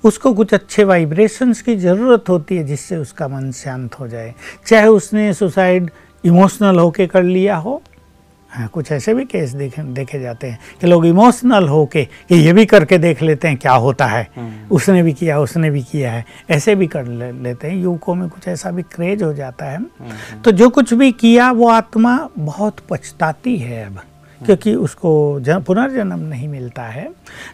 उसको 0.06 0.32
कुछ 0.34 0.54
अच्छे 0.54 0.84
वाइब्रेशंस 0.84 1.62
की 1.62 1.76
ज़रूरत 1.76 2.28
होती 2.28 2.56
है 2.56 2.64
जिससे 2.64 2.96
उसका 2.96 3.28
मन 3.28 3.50
शांत 3.52 3.94
हो 4.00 4.08
जाए। 4.08 4.34
चाहे 4.66 4.86
उसने 4.86 5.32
सुसाइड 5.34 5.90
इमोशनल 6.25 6.78
होके 6.78 7.06
कर 7.06 7.22
लिया 7.22 7.56
हो 7.56 7.82
हाँ 8.50 8.68
कुछ 8.68 8.92
ऐसे 8.92 9.14
भी 9.14 9.25
केस 9.25 9.50
देखे 9.50 9.82
देखे 9.82 10.20
जाते 10.20 10.46
हैं 10.46 10.58
कि 10.80 10.86
लोग 10.86 11.06
इमोशनल 11.06 11.68
हो 11.68 11.84
के 11.86 12.04
कि 12.04 12.34
ये 12.34 12.52
भी 12.52 12.66
करके 12.66 12.98
देख 12.98 13.22
लेते 13.22 13.48
हैं 13.48 13.56
क्या 13.56 13.72
होता 13.72 14.06
है। 14.06 14.28
हम्म। 14.36 14.75
उसने 14.75 15.02
भी 15.02 15.12
किया 15.12 15.38
उसने 15.40 15.70
भी 15.70 15.82
किया 15.82 16.12
है। 16.12 16.25
ऐसे 16.50 16.75
भी 16.75 16.86
कर 16.86 17.06
ले, 17.06 17.30
लेते 17.32 17.68
हैं। 17.68 17.76
युवकों 17.76 18.14
में 18.14 18.28
कुछ 18.28 18.48
ऐसा 18.48 18.70
भी 18.70 18.82
क्रेज 18.82 19.22
हो 19.22 19.32
जाता 19.34 19.64
है। 19.64 19.76
हम्म। 19.76 20.40
तो 20.44 20.50
जो 20.50 20.68
कुछ 20.70 20.94
भी 20.94 21.12
किया 21.12 21.50
वो 21.52 21.68
आत्मा 21.68 22.28
बहुत 22.38 22.76
पछताती 22.90 23.56
है 23.56 23.86
अब। 23.86 24.00
क्योंकि 24.44 24.74
उसको 24.74 25.40
पुनर्जन्म 25.48 26.18
नहीं 26.18 26.48
मिलता 26.48 26.82
है। 26.82 27.10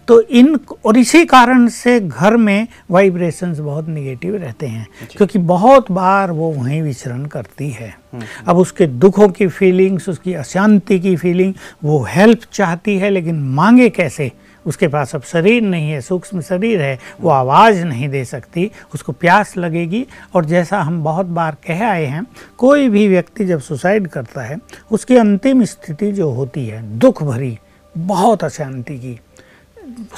तो 0.08 0.20
इन 0.20 0.60
और 0.84 0.96
इसी 0.96 1.24
कारण 1.24 1.68
से 1.68 2.00
घर 2.00 2.36
में 2.36 2.66
वाइब्रेशंस 2.90 3.58
बहुत 3.58 3.88
निगेटिव 3.88 4.36
रहते 4.36 4.66
हैं। 4.66 4.88
क्योंकि 5.16 5.38
बहुत 5.38 5.92
बार 5.92 6.30
वो 6.30 6.52
वहीं 6.52 6.82
विचरण 6.82 7.24
करती 7.24 7.70
है। 7.70 7.98
हम्म। 8.12 8.22
अब 8.46 8.56
उसके 8.56 8.86
दुखों 8.86 9.28
की 9.28 9.46
फीलिंग्स 9.46 10.08
उसकी 10.08 10.34
अशांति 10.34 11.00
की 11.00 11.16
फीलिंग 11.16 11.54
वो 11.84 12.06
हेल्प 12.08 12.38
चाहती 12.52 12.96
है 12.96 13.10
लेकिन 13.10 13.34
मांगे 13.34 13.88
कैसे? 13.88 14.32
उसके 14.66 14.88
पास 14.88 15.14
अब 15.14 15.22
शरीर 15.22 15.62
नहीं 15.62 15.90
है 15.90 16.00
सूक्ष्म 16.00 16.40
शरीर 16.40 16.82
है 16.82 16.98
वो 17.20 17.30
आवाज़ 17.30 17.84
नहीं 17.84 18.08
दे 18.08 18.24
सकती 18.24 18.70
उसको 18.94 19.12
प्यास 19.12 19.56
लगेगी। 19.56 20.06
और 20.34 20.44
जैसा 20.44 20.80
हम 20.80 21.02
बहुत 21.04 21.26
बार 21.26 21.56
कह 21.66 21.86
आए 21.86 22.04
हैं 22.04 22.24
कोई 22.58 22.88
भी 22.88 23.06
व्यक्ति 23.08 23.44
जब 23.44 23.60
सुसाइड 23.60 24.08
करता 24.08 24.42
है 24.42 24.58
उसकी 24.90 25.16
अंतिम 25.16 25.64
स्थिति 25.64 26.12
जो 26.12 26.30
होती 26.30 26.66
है 26.66 26.82
दुख 26.98 27.22
भरी 27.22 27.58
बहुत 27.94 28.44
अशांति 28.44 28.98
की। 28.98 29.18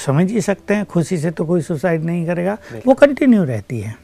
समझ 0.05 0.31
ही 0.31 0.41
सकते 0.41 0.73
हैं 0.73 0.85
खुशी 0.85 1.17
से 1.17 1.31
तो 1.31 1.45
कोई 1.45 1.61
सुसाइड 1.61 2.03
नहीं 2.03 2.25
करेगा 2.25 2.57
वो 2.87 2.93
कंटिन्यू 2.93 3.43
रहती 3.43 3.79
है। 3.79 3.95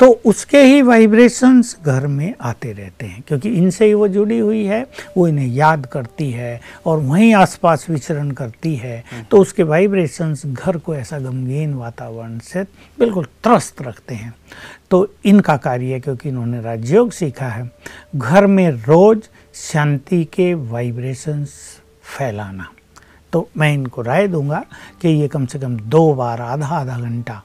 तो 0.00 0.06
उसके 0.26 0.60
ही 0.62 0.82
वाइब्रेशंस 0.82 1.76
घर 1.86 2.06
में 2.06 2.34
आते 2.40 2.72
रहते 2.72 3.06
हैं, 3.06 3.22
क्योंकि 3.28 3.48
इनसे 3.48 3.86
ही 3.86 3.94
वो 3.94 4.08
जुड़ी 4.08 4.38
हुई 4.38 4.64
है, 4.64 4.80
वो 5.16 5.26
इन्हें 5.28 5.46
याद 5.46 5.86
करती 5.86 6.30
है 6.30 6.60
और 6.86 6.98
वहीं 6.98 7.34
आसपास 7.34 7.86
विचरण 7.90 8.30
करती 8.30 8.74
है। 8.76 9.02
तो 9.30 9.38
उसके 9.38 9.62
वाइब्रेशंस 9.62 10.42
घर 10.46 10.76
को 10.76 10.94
ऐसा 10.94 11.18
गमगीन 11.18 11.74
वातावरण 11.74 12.38
से 12.38 12.62
बिल्कुल 12.98 13.24
त्रस्त 13.42 13.82
रखते 13.82 14.14
हैं। 14.14 14.34
तो 14.90 15.06
इनका 15.24 15.56
कार्य 15.56 15.92
है, 15.92 16.00
क्योंकि 16.00 16.28
इन्होंने 16.28 16.62
राजयोग 16.62 17.12
सीखा 17.12 17.48
है, 17.48 17.70
घर 18.16 18.46
में 18.46 18.70
रोज 18.70 19.28
शांति 19.54 20.24
के 20.24 20.52
वाइब्रेशंस 20.54 21.54
फैलाना। 22.18 22.68
तो 23.32 23.48
मैं 23.56 23.72
इनको 23.74 24.02
राय 24.02 24.26
दूँगा 24.28 24.64
कि 25.02 25.08
ये 25.08 25.28
कम 25.28 25.46
से 25.46 25.58
कम 25.58 25.76
दो 25.90 26.12
बार 26.14 26.40
आधा 26.40 26.66
आधा 26.66 26.98
घंटा 26.98 27.42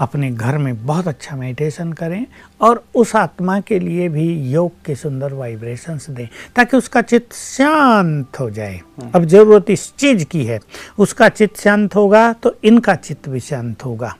अपने 0.00 0.30
घर 0.30 0.58
में 0.58 0.86
बहुत 0.86 1.08
अच्छा 1.08 1.36
मेडिटेशन 1.36 1.92
करें 1.92 2.26
और 2.60 2.82
उस 2.94 3.14
आत्मा 3.16 3.58
के 3.60 3.78
लिए 3.78 4.08
भी 4.08 4.26
योग 4.52 4.72
के 4.84 4.94
सुंदर 4.94 5.32
वाइब्रेशंस 5.32 6.10
दें 6.10 6.26
ताकि 6.56 6.76
उसका 6.76 7.02
चित्त 7.02 7.34
शांत 7.34 8.40
हो 8.40 8.50
जाए। 8.50 8.80
अब 9.14 9.24
ज़रूरत 9.24 9.70
इस 9.70 9.92
चीज़ 9.96 10.24
की 10.24 10.44
है 10.44 10.58
उसका 10.98 11.28
चित्त 11.28 11.60
शांत 11.60 11.94
होगा 11.94 12.32
तो 12.32 12.54
इनका 12.64 12.94
चित्त 12.94 13.28
भी 13.28 13.40
शांत 13.40 13.84
होगा। 13.84 14.14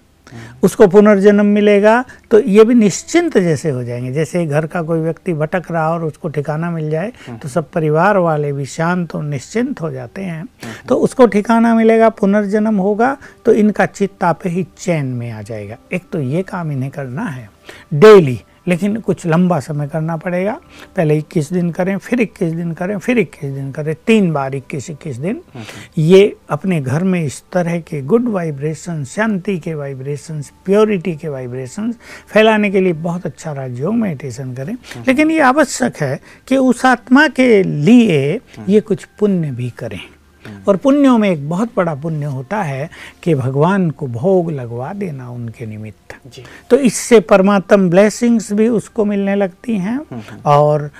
उसको 0.62 0.86
पुनर्जन्म 0.86 1.46
मिलेगा 1.46 2.04
तो 2.30 2.38
ये 2.40 2.64
भी 2.64 2.74
निश्चिंत 2.74 3.38
जैसे 3.38 3.70
हो 3.70 3.82
जाएँगे। 3.84 4.12
जैसे 4.12 4.44
घर 4.46 4.66
का 4.66 4.82
कोई 4.82 5.00
व्यक्ति 5.00 5.34
भटक 5.34 5.70
रहा 5.70 5.88
और 5.90 6.04
उसको 6.04 6.28
ठिकाना 6.28 6.70
मिल 6.70 6.90
जाए 6.90 7.12
तो 7.42 7.48
सब 7.48 7.70
परिवार 7.70 8.18
वाले 8.18 8.52
भी 8.52 8.66
शांत 8.66 9.14
और 9.14 9.22
निश्चिंत 9.22 9.80
हो 9.80 9.90
जाते 9.90 10.22
हैं। 10.22 10.44
तो 10.88 10.96
उसको 10.96 11.26
ठिकाना 11.26 11.74
मिलेगा 11.74 12.08
पुनर्जन्म 12.10 12.76
होगा 12.76 13.16
तो 13.44 13.52
इनका 13.52 13.86
चित्त 13.86 14.24
आप 14.24 14.46
ही 14.46 14.66
चैन 14.78 15.06
में 15.06 15.30
आ 15.30 15.42
जाएगा। 15.42 15.76
एक 15.92 16.08
तो 16.12 16.20
ये 16.20 16.42
काम 16.42 16.72
इन्हें 16.72 16.90
करना 16.90 17.24
है। 17.24 17.48
डेली 17.94 18.40
लेकिन 18.68 18.96
कुछ 18.96 19.26
लंबा 19.26 19.58
समय 19.60 19.88
करना 19.88 20.16
पड़ेगा। 20.16 20.60
पहले 20.96 21.16
21 21.18 21.52
दिन 21.52 21.70
करें 21.70 21.96
फिर 21.98 22.20
21 22.20 22.52
दिन 22.52 22.72
करें 22.72 22.98
फिर 22.98 23.18
21 23.18 23.54
दिन 23.54 23.72
करें 23.72 23.94
तीन 24.06 24.32
बार 24.32 24.54
21 24.54 24.90
21 24.90 25.18
दिन। 25.18 25.40
ये 25.98 26.36
अपने 26.50 26.80
घर 26.80 27.04
में 27.04 27.22
इस 27.24 27.42
तरह 27.52 27.80
के 27.80 28.02
गुड 28.02 28.28
वाइब्रेशन 28.28 29.04
शांति 29.04 29.58
के 29.58 29.74
वाइब्रेशंस 29.74 30.52
प्योरिटी 30.64 31.16
के 31.16 31.28
वाइब्रेशंस 31.28 31.98
फैलाने 32.28 32.70
के 32.70 32.80
लिए 32.80 32.92
बहुत 32.92 33.26
अच्छा 33.26 33.52
राजयोग 33.52 33.94
मेडिटेशन 33.94 34.54
करें। 34.54 34.74
लेकिन 35.08 35.30
ये 35.30 35.40
आवश्यक 35.40 35.96
है 35.96 36.20
कि 36.48 36.56
उस 36.56 36.86
आत्मा 36.86 37.28
के 37.28 37.62
लिए 37.62 38.40
ये 38.68 38.80
कुछ 38.80 39.04
पुण्य 39.18 39.50
भी 39.50 39.70
करें। 39.70 40.00
और 40.68 40.76
पुण्यों 40.76 41.16
में 41.18 41.28
एक 41.30 41.48
बहुत 41.48 41.70
बड़ा 41.76 41.94
पुण्य 41.94 42.26
होता 42.26 42.62
है 42.62 42.88
कि 43.22 43.34
भगवान 43.34 43.90
को 43.90 44.06
भोग 44.06 44.50
लगवा 44.50 44.92
देना 44.92 45.28
उनके 45.30 45.66
निमित्त 45.66 46.14
तो 46.70 46.76
इससे 46.78 47.20
परमात्म 47.20 47.88
ब्लेसिंग्स 47.90 48.52
भी 48.52 48.68
उसको 48.70 49.04
मिलने 49.04 49.34
लगती 49.34 49.76
हैं 49.76 49.96
हम्म, 49.96 50.20
हम्म। 50.20 50.40
और 50.46 50.90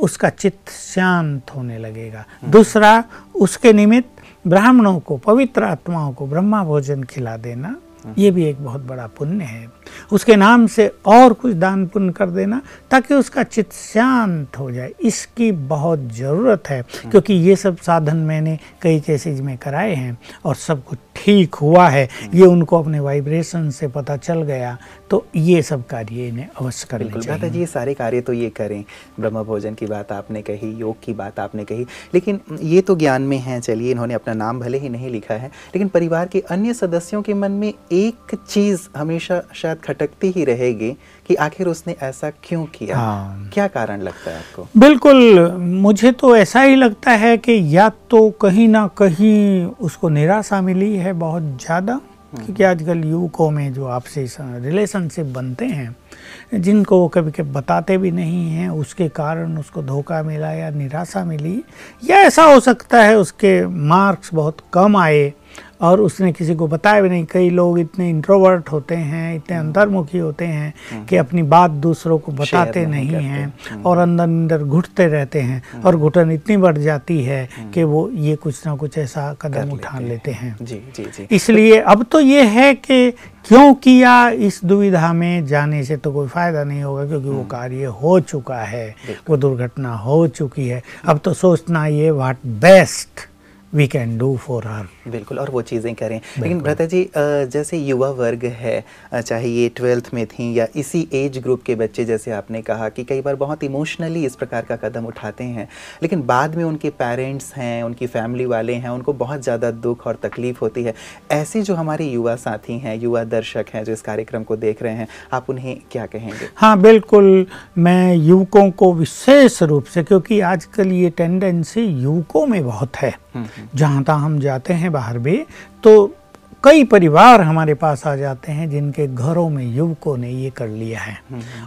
उसका 0.00 0.28
चित्त 0.28 0.70
शांत 0.70 1.50
होने 1.56 1.78
लगेगा 1.78 2.24
हम्म। 2.32 2.50
दूसरा 2.52 2.92
उसके 3.36 3.72
निमित्त 3.72 4.18
ब्राह्मणों 4.44 4.98
को 5.00 5.16
पवित्र 5.16 5.64
आत्माओं 5.64 6.12
को 6.12 6.26
ब्रह्मा 6.26 6.62
भोजन 6.64 7.02
खिला 7.04 7.36
देना 7.36 7.74
ये 8.18 8.30
भी 8.30 8.44
एक 8.44 8.64
बहुत 8.64 8.80
बड़ा 8.80 9.06
पुण्य 9.18 9.44
है। 9.44 9.68
उसके 10.12 10.36
नाम 10.36 10.66
से 10.66 10.86
और 11.06 11.32
कुछ 11.32 11.54
दान 11.54 11.86
पुण्य 11.86 12.12
कर 12.12 12.30
देना 12.30 12.60
ताकि 12.90 13.14
उसका 13.14 13.42
चित्त 13.42 13.72
शांत 13.72 14.58
हो 14.58 14.70
जाए। 14.70 14.92
इसकी 15.00 15.50
बहुत 15.52 16.08
ज़रूरत 16.12 16.68
है 16.68 16.82
क्योंकि 17.10 17.34
ये 17.34 17.56
सब 17.56 17.76
साधन 17.78 18.16
मैंने 18.16 18.58
कई 18.82 19.00
केसेज 19.00 19.40
में 19.40 19.56
कराए 19.58 19.94
हैं 19.94 20.16
और 20.44 20.54
सब 20.56 20.84
कुछ 20.84 20.98
ठीक 21.24 21.54
हुआ 21.54 21.88
है 21.88 22.08
ये 22.34 22.46
उनको 22.46 22.78
अपने 22.78 23.00
वाइब्रेशन 23.00 23.70
से 23.70 23.88
पता 23.88 24.16
चल 24.16 24.42
गया 24.42 24.78
तो 25.10 25.26
ये 25.36 25.62
सब 25.62 25.86
कार्य 25.86 26.26
इन्हें 26.28 26.48
अवश्य 26.60 26.86
करने 26.90 27.20
चाहिए। 27.20 27.50
जी 27.50 27.58
ये 27.58 27.66
सारे 27.66 27.94
कार्य 27.94 28.20
तो 28.20 28.32
ये 28.32 28.50
करें। 28.50 28.84
ब्रह्म 29.20 29.42
भोजन 29.44 29.74
की 29.74 29.86
बात 29.86 30.12
आपने 30.12 30.42
कही 30.42 30.70
योग 30.72 30.96
की 31.04 31.12
बात 31.12 31.40
आपने 31.40 31.64
कही 31.64 31.86
लेकिन 32.14 32.40
ये 32.62 32.80
तो 32.80 32.96
ज्ञान 32.96 33.22
में 33.22 33.38
है 33.38 33.60
चलिए 33.60 33.90
इन्होंने 33.90 34.14
अपना 34.14 34.34
नाम 34.34 34.60
भले 34.60 34.78
ही 34.78 34.88
नहीं 34.88 35.10
लिखा 35.10 35.34
है 35.34 35.48
लेकिन 35.48 35.88
परिवार 35.88 36.28
के 36.28 36.40
अन्य 36.40 36.74
सदस्यों 36.74 37.22
के 37.22 37.34
मन 37.34 37.52
में 37.52 37.72
एक 37.92 38.34
चीज़ 38.48 38.88
हमेशा 38.96 39.42
शायद 39.54 39.78
खटकती 39.78 40.30
ही 40.30 40.44
रहेगी 40.44 40.96
कि 41.30 41.34
आखिर 41.36 41.68
उसने 41.68 41.94
ऐसा 42.02 42.28
क्यों 42.44 42.64
किया 42.68 42.96
हाँ। 42.96 43.50
क्या 43.54 43.66
कारण 43.68 44.00
लगता 44.02 44.30
है 44.30 44.38
आपको 44.38 44.66
बिल्कुल 44.76 45.50
मुझे 45.80 46.10
तो 46.12 46.34
ऐसा 46.36 46.62
ही 46.62 46.74
लगता 46.74 47.10
है 47.16 47.36
कि 47.38 47.52
या 47.76 47.88
तो 48.10 48.28
कहीं 48.40 48.66
ना 48.68 48.86
कहीं 48.98 49.64
उसको 49.80 50.08
निराशा 50.08 50.60
मिली 50.60 50.94
है 50.96 51.12
बहुत 51.20 51.42
ज़्यादा 51.60 51.92
हम्म। 51.92 52.44
क्योंकि 52.44 52.62
आजकल 52.62 53.04
युवकों 53.04 53.50
में 53.50 53.72
जो 53.72 53.86
आपसे 53.88 54.26
रिलेशनशिप 54.40 55.26
बनते 55.28 55.66
हैं 55.66 56.60
जिनको 56.60 56.98
वो 56.98 57.08
कभी 57.08 57.30
कभी 57.30 57.52
बताते 57.52 57.98
भी 57.98 58.10
नहीं 58.10 58.50
हैं 58.50 58.68
उसके 58.70 59.08
कारण 59.14 59.56
उसको 59.58 59.82
धोखा 59.82 60.22
मिला 60.22 60.52
या 60.52 60.70
निराशा 60.72 61.24
मिली 61.24 61.58
या 62.02 62.16
ऐसा 62.22 62.44
हो 62.44 62.60
सकता 62.60 63.02
है 63.02 63.16
उसके 63.18 63.54
मार्क्स 63.88 64.34
बहुत 64.34 64.64
कम 64.72 64.96
आए 64.96 65.32
और 65.80 66.00
उसने 66.00 66.32
किसी 66.32 66.54
को 66.54 66.66
बताया 66.66 67.00
भी 67.00 67.08
नहीं। 67.08 67.24
कई 67.24 67.50
लोग 67.50 67.78
इतने 67.78 68.08
इंट्रोवर्ट 68.10 68.68
होते 68.68 68.94
हैं 68.94 69.34
इतने 69.36 69.56
अंतर्मुखी 69.56 70.18
होते 70.18 70.44
हैं 70.46 71.06
कि 71.06 71.16
अपनी 71.16 71.42
बात 71.44 71.70
दूसरों 71.80 72.18
को 72.18 72.32
बताते 72.32 72.86
नहीं 72.86 73.10
नहीं 73.10 73.26
हैं 73.26 73.82
और 73.82 73.98
अंदर 73.98 74.22
अंदर 74.22 74.62
घुटते 74.64 75.06
रहते 75.06 75.40
हैं 75.40 75.82
और 75.82 75.96
घुटन 75.96 76.30
इतनी 76.30 76.56
बढ़ 76.56 76.78
जाती 76.78 77.22
है 77.24 77.48
कि 77.74 77.82
वो 77.84 78.08
ये 78.10 78.36
कुछ 78.36 78.66
ना 78.66 78.74
कुछ 78.76 78.98
ऐसा 78.98 79.32
कदम 79.42 79.70
उठा 79.72 79.98
लेते 79.98 80.30
हैं। 80.30 80.56
जी 80.62 80.82
जी 80.96 81.04
जी। 81.06 81.26
इसलिए 81.30 81.80
अब 81.82 82.04
तो 82.12 82.20
ये 82.20 82.42
है 82.44 82.74
कि 82.74 83.10
क्यों 83.48 83.72
किया 83.74 84.28
इस 84.28 84.60
दुविधा 84.64 85.12
में 85.12 85.46
जाने 85.46 85.82
से 85.84 85.96
तो 85.96 86.12
कोई 86.12 86.28
फ़ायदा 86.28 86.64
नहीं 86.64 86.82
होगा 86.82 87.06
क्योंकि 87.06 87.28
वो 87.28 87.42
कार्य 87.44 87.84
हो 88.02 88.18
चुका 88.20 88.58
है 88.58 88.94
वो 89.30 89.36
दुर्घटना 89.36 89.94
हो 89.96 90.26
चुकी 90.28 90.68
है। 90.68 90.82
अब 91.04 91.20
तो 91.24 91.32
सोचना 91.34 91.86
ये 91.86 92.10
what 92.12 92.46
best 92.60 93.28
we 93.72 93.86
can 93.86 94.16
do 94.18 94.36
for 94.36 94.66
her 94.66 94.86
बिल्कुल 95.10 95.38
और 95.38 95.50
वो 95.50 95.60
चीज़ें 95.62 95.94
करें। 95.94 96.20
लेकिन 96.38 96.60
भ्राता 96.60 96.84
जी 96.84 97.08
जैसे 97.16 97.78
युवा 97.78 98.08
वर्ग 98.12 98.44
है 98.54 98.84
चाहे 99.12 99.48
ये 99.48 99.68
ट्वेल्थ 99.68 100.10
में 100.14 100.24
थी 100.26 100.52
या 100.58 100.66
इसी 100.76 101.06
एज 101.14 101.38
ग्रुप 101.38 101.62
के 101.62 101.74
बच्चे 101.74 102.04
जैसे 102.04 102.30
आपने 102.30 102.62
कहा 102.62 102.88
कि 102.88 103.04
कई 103.04 103.20
बार 103.20 103.36
बहुत 103.36 103.64
इमोशनली 103.64 104.24
इस 104.26 104.36
प्रकार 104.36 104.64
का 104.64 104.76
कदम 104.78 105.06
उठाते 105.06 105.44
हैं 105.44 105.68
लेकिन 106.02 106.22
बाद 106.26 106.56
में 106.56 106.64
उनके 106.64 106.90
पेरेंट्स 107.00 107.52
हैं 107.54 107.82
उनकी 107.82 108.06
फैमिली 108.08 108.46
वाले 108.46 108.74
हैं 108.74 108.90
उनको 108.90 109.12
बहुत 109.14 109.42
ज़्यादा 109.42 109.70
दुख 109.70 110.06
और 110.06 110.18
तकलीफ़ 110.22 110.58
होती 110.60 110.82
है। 110.82 110.94
ऐसे 111.30 111.62
जो 111.62 111.74
हमारे 111.74 112.04
युवा 112.06 112.36
साथी 112.38 112.78
हैं 112.78 112.96
युवा 112.96 113.24
दर्शक 113.26 113.66
हैं 113.74 113.84
जो 113.84 113.92
इस 113.92 114.02
कार्यक्रम 114.02 114.44
को 114.44 114.56
देख 114.56 114.82
रहे 114.82 114.94
हैं 114.94 115.08
आप 115.32 115.50
उन्हें 115.50 115.76
क्या 115.92 116.06
कहेंगे? 116.06 116.48
हाँ 116.56 116.80
बिल्कुल 116.80 117.46
मैं 117.78 118.14
युवकों 118.14 118.70
को 118.72 118.92
विशेष 118.94 119.62
रूप 119.62 119.84
से 119.84 120.02
क्योंकि 120.02 120.40
आजकल 120.42 120.92
ये 120.92 121.10
टेंडेंसी 121.12 121.84
युवकों 121.84 122.46
में 122.46 122.62
बहुत 122.64 122.96
है। 122.96 123.14
जहाँ 123.36 124.02
तहाँ 124.04 124.24
हम 124.24 124.38
जाते 124.40 124.74
हैं 124.74 124.92
बाहर 124.92 125.18
भी 125.18 125.44
तो 125.84 126.16
कई 126.64 126.82
परिवार 126.84 127.40
हमारे 127.40 127.74
पास 127.74 128.06
आ 128.06 128.14
जाते 128.16 128.52
हैं 128.52 128.68
जिनके 128.70 129.06
घरों 129.06 129.48
में 129.50 129.64
युवकों 129.66 130.16
ने 130.16 130.30
ये 130.30 130.48
कर 130.50 130.68
लिया 130.68 131.00
है। 131.00 131.16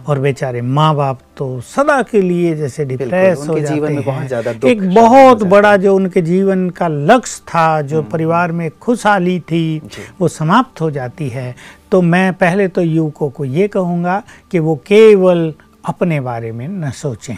और 0.06 0.18
बेचारे 0.18 0.60
माँ 0.62 0.94
बाप 0.96 1.20
तो 1.36 1.60
सदा 1.60 2.00
के 2.02 2.20
लिए 2.22 2.54
जैसे 2.56 2.84
डिप्रेस 2.84 3.46
हो 3.48 3.58
जाते 3.58 3.74
जीवन 3.74 3.88
में 3.88 3.96
हैं। 3.96 4.04
बहुत 4.04 4.26
ज़्यादा 4.26 4.52
एक 4.68 4.82
बहुत 4.94 5.42
बड़ा 5.44 5.76
जो 5.76 5.94
उनके 5.96 6.22
जीवन 6.22 6.68
का 6.70 6.88
लक्ष्य 6.88 7.42
था 7.48 7.80
जो 7.82 8.02
परिवार 8.04 8.52
में 8.52 8.70
खुशहाली 8.72 9.38
थी 9.42 9.80
वो 10.20 10.28
समाप्त 10.28 10.80
हो 10.80 10.90
जाती 10.90 11.28
है। 11.28 11.54
तो 11.92 12.02
मैं 12.02 12.32
पहले 12.34 12.68
तो 12.68 12.82
युवकों 12.82 13.30
को 13.30 13.44
ये 13.44 13.68
कहूँगा 13.68 14.22
कि 14.50 14.58
वो 14.58 14.76
केवल 14.86 15.52
अपने 15.84 16.20
बारे 16.20 16.52
में 16.52 16.66
न 16.68 16.90
सोचें। 16.92 17.36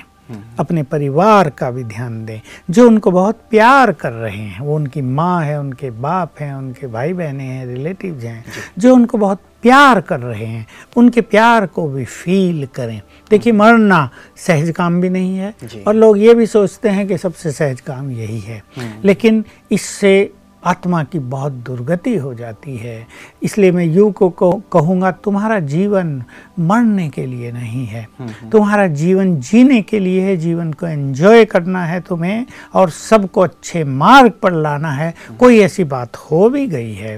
अपने 0.59 0.83
परिवार 0.83 1.51
का 1.51 1.71
भी 1.71 1.85
ध्यान 1.85 2.25
दें। 2.27 2.41
जो 2.71 2.87
उनको 2.87 3.11
बहुत 3.11 3.41
प्यार 3.51 3.93
कर 3.93 4.13
रहे 4.13 4.37
हैं 4.37 4.61
वो 4.61 4.77
उनकी 4.77 5.01
माँ 5.01 5.43
है 5.45 5.59
उनके 5.61 5.91
बाप 5.91 6.41
हैं 6.41 6.55
उनके 6.55 6.87
भाई 6.87 7.13
बहनें 7.13 7.45
हैं 7.45 7.67
रिलेटिव्स 7.67 8.25
हैं 8.25 8.45
जो 8.79 8.95
उनको 8.95 9.19
बहुत 9.19 9.41
प्यार 9.63 10.01
कर 10.01 10.21
रहे 10.21 10.47
हैं 10.47 10.67
उनके 10.97 11.21
प्यार 11.21 11.67
को 11.67 11.87
भी 11.89 12.05
फील 12.05 12.67
करें। 12.67 13.01
देखिए 13.31 13.53
मरना 13.53 14.09
सहज 14.37 14.71
काम 14.71 15.01
भी 15.01 15.09
नहीं 15.11 15.37
है 15.39 15.55
और 15.87 15.95
लोग 15.95 16.19
ये 16.19 16.35
भी 16.35 16.47
सोचते 16.47 16.89
हैं 16.89 17.07
कि 17.09 17.19
सबसे 17.19 17.53
सहज 17.53 17.81
काम 17.81 18.11
यही 18.11 18.41
है। 18.41 18.63
लेकिन 19.05 19.45
इससे 19.71 20.33
आत्मा 20.67 21.03
की 21.05 21.19
बहुत 21.19 21.53
दुर्गति 21.67 22.17
हो 22.17 22.33
जाती 22.35 22.77
है। 22.77 23.07
इसलिए 23.43 23.71
मैं 23.73 23.85
युवकों 23.85 24.31
को 24.31 24.51
कहूँगा 24.73 25.11
तुम्हारा 25.25 25.59
जीवन 25.61 26.23
मरने 26.61 27.09
के 27.09 27.27
लिए 27.27 27.53
नहीं 27.53 27.85
है। 27.87 28.07
तुम्हारा 28.53 28.87
जीवन 28.87 29.37
जीने 29.41 29.81
के 29.83 29.99
लिए 29.99 30.23
है 30.23 30.37
जीवन 30.37 30.73
को 30.73 30.87
एंजॉय 30.87 31.45
करना 31.45 31.85
है 31.85 32.01
तुम्हें 32.01 32.47
और 32.75 32.91
सबको 32.91 33.41
अच्छे 33.41 33.85
मार्ग 33.85 34.33
पर 34.43 34.53
लाना 34.53 34.91
है। 34.91 35.13
कोई 35.41 35.61
ऐसी 35.61 35.85
बात 35.85 36.17
हो 36.17 36.49
भी 36.51 36.67
गई 36.67 36.95
है। 36.95 37.17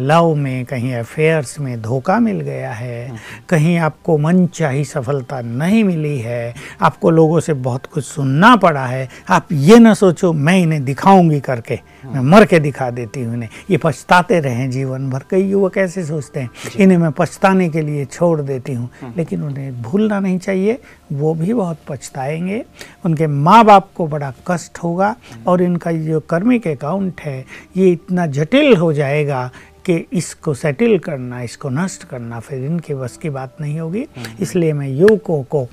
लव 0.00 0.34
में 0.34 0.64
कहीं 0.64 0.94
अफेयर्स 0.94 1.58
में 1.60 1.80
धोखा 1.82 2.18
मिल 2.20 2.40
गया 2.40 2.72
है। 2.72 3.10
कहीं 3.48 3.76
आपको 3.78 4.18
मन 4.18 4.46
चाही 4.46 4.84
सफलता 4.84 5.40
नहीं 5.40 5.84
मिली 5.84 6.18
है। 6.18 6.54
आपको 6.82 7.10
लोगों 7.10 7.40
से 7.40 7.52
बहुत 7.54 7.86
कुछ 7.86 8.04
सुनना 8.04 8.54
पड़ा 8.56 8.86
है। 8.86 9.08
आप 9.30 9.48
ये 9.52 9.78
ना 9.78 9.94
सोचो 9.94 10.32
मैं 10.32 10.58
इन्हें 10.58 10.84
दिखाऊँगी 10.84 11.40
करके। 11.40 11.78
मैं 12.04 12.20
मर 12.20 12.44
के 12.44 12.60
दिखा 12.64 12.90
देती 12.90 13.22
हूँ 13.22 13.34
इन्हें। 13.34 13.48
ये 13.70 13.76
पछताते 13.82 14.40
रहें 14.40 14.70
जीवन 14.70 15.08
भर। 15.10 15.22
कई 15.30 15.42
युवक 15.42 15.78
ऐसे 15.78 16.04
सोचते 16.04 16.40
हैं 16.40 16.50
इन्हें 16.80 16.98
मैं 16.98 17.10
पछताने 17.12 17.68
के 17.68 17.80
लिए 17.80 18.04
छोड़ 18.04 18.40
देती 18.40 18.72
हूँ। 18.72 18.88
लेकिन 19.16 19.42
उन्हें 19.42 19.82
भूलना 19.82 20.20
नहीं 20.20 20.38
चाहिए 20.38 20.78
वो 21.12 21.34
भी 21.34 21.52
बहुत 21.54 21.78
पछताएँगे। 21.88 22.64
उनके 23.04 23.26
माँ 23.26 23.64
बाप 23.64 23.90
को 23.96 24.06
बड़ा 24.06 24.32
कष्ट 24.48 24.78
होगा 24.78 25.14
और 25.46 25.62
इनका 25.62 25.90
ये 25.90 26.04
जो 26.04 26.20
कर्मिक 26.20 26.66
अकाउंट 26.68 27.20
है 27.20 27.44
ये 27.76 27.90
इतना 27.92 28.26
जटिल 28.26 28.76
हो 28.76 28.92
जाएगा 28.92 29.50
कि 29.86 29.94
इसको 30.12 30.54
सेटल 30.54 30.98
करना 30.98 31.40
इसको 31.42 31.68
नष्ट 31.70 32.04
करना 32.04 32.40
फिर 32.40 32.64
इनके 32.64 32.94
बस 32.94 33.16
की 33.16 33.30
बात 33.30 33.60
नहीं 33.60 33.78
होगी। 33.80 34.06
इसलिए 34.40 34.72
मैं 34.72 34.88
युवकों 34.88 35.42
को 35.44 35.66